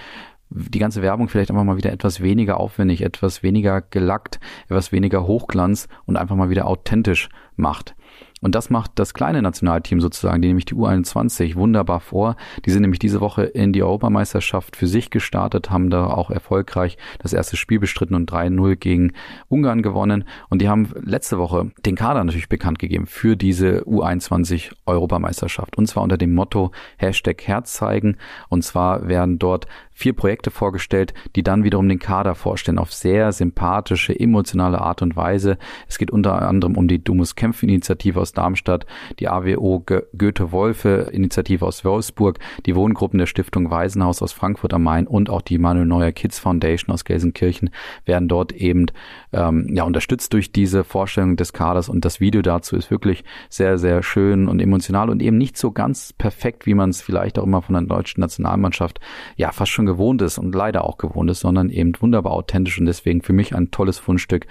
die 0.53 0.79
ganze 0.79 1.01
Werbung 1.01 1.29
vielleicht 1.29 1.49
einfach 1.49 1.63
mal 1.63 1.77
wieder 1.77 1.93
etwas 1.93 2.19
weniger 2.19 2.59
aufwendig, 2.59 3.01
etwas 3.03 3.41
weniger 3.41 3.81
gelackt, 3.81 4.39
etwas 4.65 4.91
weniger 4.91 5.25
Hochglanz 5.25 5.87
und 6.05 6.17
einfach 6.17 6.35
mal 6.35 6.49
wieder 6.49 6.67
authentisch 6.67 7.29
macht. 7.55 7.95
Und 8.41 8.55
das 8.55 8.69
macht 8.69 8.91
das 8.95 9.13
kleine 9.13 9.41
Nationalteam 9.41 10.01
sozusagen, 10.01 10.41
die 10.41 10.47
nämlich 10.47 10.65
die 10.65 10.75
U21 10.75 11.55
wunderbar 11.55 11.99
vor. 11.99 12.35
Die 12.65 12.71
sind 12.71 12.81
nämlich 12.81 12.99
diese 12.99 13.21
Woche 13.21 13.43
in 13.43 13.71
die 13.71 13.83
Europameisterschaft 13.83 14.75
für 14.75 14.87
sich 14.87 15.11
gestartet, 15.11 15.69
haben 15.69 15.89
da 15.89 16.07
auch 16.07 16.31
erfolgreich 16.31 16.97
das 17.19 17.33
erste 17.33 17.55
Spiel 17.55 17.79
bestritten 17.79 18.15
und 18.15 18.31
3-0 18.31 18.75
gegen 18.75 19.13
Ungarn 19.47 19.83
gewonnen. 19.83 20.25
Und 20.49 20.61
die 20.61 20.69
haben 20.69 20.89
letzte 21.01 21.37
Woche 21.37 21.71
den 21.85 21.95
Kader 21.95 22.23
natürlich 22.23 22.49
bekannt 22.49 22.79
gegeben 22.79 23.05
für 23.05 23.37
diese 23.37 23.83
U21 23.83 24.73
Europameisterschaft. 24.85 25.77
Und 25.77 25.87
zwar 25.87 26.03
unter 26.03 26.17
dem 26.17 26.33
Motto 26.33 26.71
Hashtag 26.97 27.43
Herz 27.43 27.73
zeigen. 27.73 28.17
Und 28.49 28.63
zwar 28.63 29.07
werden 29.07 29.37
dort 29.37 29.67
vier 30.01 30.13
Projekte 30.13 30.49
vorgestellt, 30.49 31.13
die 31.35 31.43
dann 31.43 31.63
wiederum 31.63 31.87
den 31.87 31.99
Kader 31.99 32.33
vorstellen 32.33 32.79
auf 32.79 32.91
sehr 32.91 33.31
sympathische, 33.31 34.19
emotionale 34.19 34.81
Art 34.81 35.03
und 35.03 35.15
Weise. 35.15 35.59
Es 35.87 35.99
geht 35.99 36.09
unter 36.09 36.41
anderem 36.41 36.75
um 36.75 36.87
die 36.87 37.03
Dumus 37.03 37.35
Kämpfen 37.35 37.69
Initiative 37.69 38.19
aus 38.19 38.33
Darmstadt, 38.33 38.87
die 39.19 39.27
AWO 39.27 39.85
Goethe-Wolfe-Initiative 40.17 41.63
aus 41.65 41.85
Wolfsburg, 41.85 42.39
die 42.65 42.75
Wohngruppen 42.75 43.19
der 43.19 43.27
Stiftung 43.27 43.69
Waisenhaus 43.69 44.23
aus 44.23 44.33
Frankfurt 44.33 44.73
am 44.73 44.83
Main 44.83 45.05
und 45.05 45.29
auch 45.29 45.41
die 45.41 45.59
Manuel 45.59 45.85
Neuer 45.85 46.11
Kids 46.11 46.39
Foundation 46.39 46.91
aus 46.91 47.05
Gelsenkirchen 47.05 47.69
werden 48.05 48.27
dort 48.27 48.53
eben 48.53 48.87
ähm, 49.33 49.67
ja, 49.71 49.83
unterstützt 49.83 50.33
durch 50.33 50.51
diese 50.51 50.83
Vorstellung 50.83 51.35
des 51.37 51.53
Kaders 51.53 51.89
und 51.89 52.05
das 52.05 52.19
Video 52.19 52.41
dazu 52.41 52.75
ist 52.75 52.89
wirklich 52.89 53.23
sehr, 53.49 53.77
sehr 53.77 54.01
schön 54.01 54.47
und 54.47 54.59
emotional 54.59 55.11
und 55.11 55.21
eben 55.21 55.37
nicht 55.37 55.57
so 55.57 55.71
ganz 55.71 56.11
perfekt, 56.13 56.65
wie 56.65 56.73
man 56.73 56.89
es 56.89 57.01
vielleicht 57.01 57.37
auch 57.37 57.43
immer 57.43 57.61
von 57.61 57.73
der 57.73 57.83
deutschen 57.83 58.21
Nationalmannschaft 58.21 58.99
ja 59.35 59.51
fast 59.51 59.71
schon 59.71 59.90
gewohnt 59.91 60.21
ist 60.21 60.37
und 60.37 60.55
leider 60.55 60.85
auch 60.85 60.97
gewohnt 60.97 61.29
ist, 61.29 61.41
sondern 61.41 61.69
eben 61.69 61.93
wunderbar 61.99 62.33
authentisch 62.33 62.79
und 62.79 62.85
deswegen 62.85 63.21
für 63.21 63.33
mich 63.33 63.55
ein 63.55 63.71
tolles 63.71 63.99
Fundstück, 63.99 64.47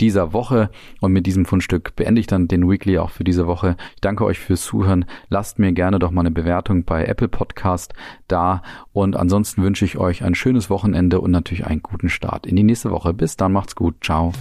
dieser 0.00 0.32
Woche. 0.32 0.70
Und 1.00 1.12
mit 1.12 1.26
diesem 1.26 1.44
Fundstück 1.44 1.96
beende 1.96 2.20
ich 2.20 2.26
dann 2.26 2.48
den 2.48 2.68
Weekly 2.68 2.98
auch 2.98 3.10
für 3.10 3.24
diese 3.24 3.46
Woche. 3.46 3.76
Ich 3.94 4.00
danke 4.00 4.24
euch 4.24 4.38
fürs 4.38 4.62
Zuhören. 4.62 5.06
Lasst 5.28 5.58
mir 5.58 5.72
gerne 5.72 5.98
doch 5.98 6.10
mal 6.10 6.20
eine 6.20 6.30
Bewertung 6.30 6.84
bei 6.84 7.04
Apple 7.04 7.28
Podcast 7.28 7.94
da. 8.28 8.62
Und 8.92 9.16
ansonsten 9.16 9.62
wünsche 9.62 9.84
ich 9.84 9.98
euch 9.98 10.22
ein 10.22 10.34
schönes 10.34 10.70
Wochenende 10.70 11.20
und 11.20 11.30
natürlich 11.30 11.66
einen 11.66 11.82
guten 11.82 12.08
Start 12.08 12.46
in 12.46 12.56
die 12.56 12.62
nächste 12.62 12.90
Woche. 12.90 13.14
Bis 13.14 13.36
dann, 13.36 13.52
macht's 13.52 13.74
gut. 13.74 13.96
Ciao. 14.02 14.32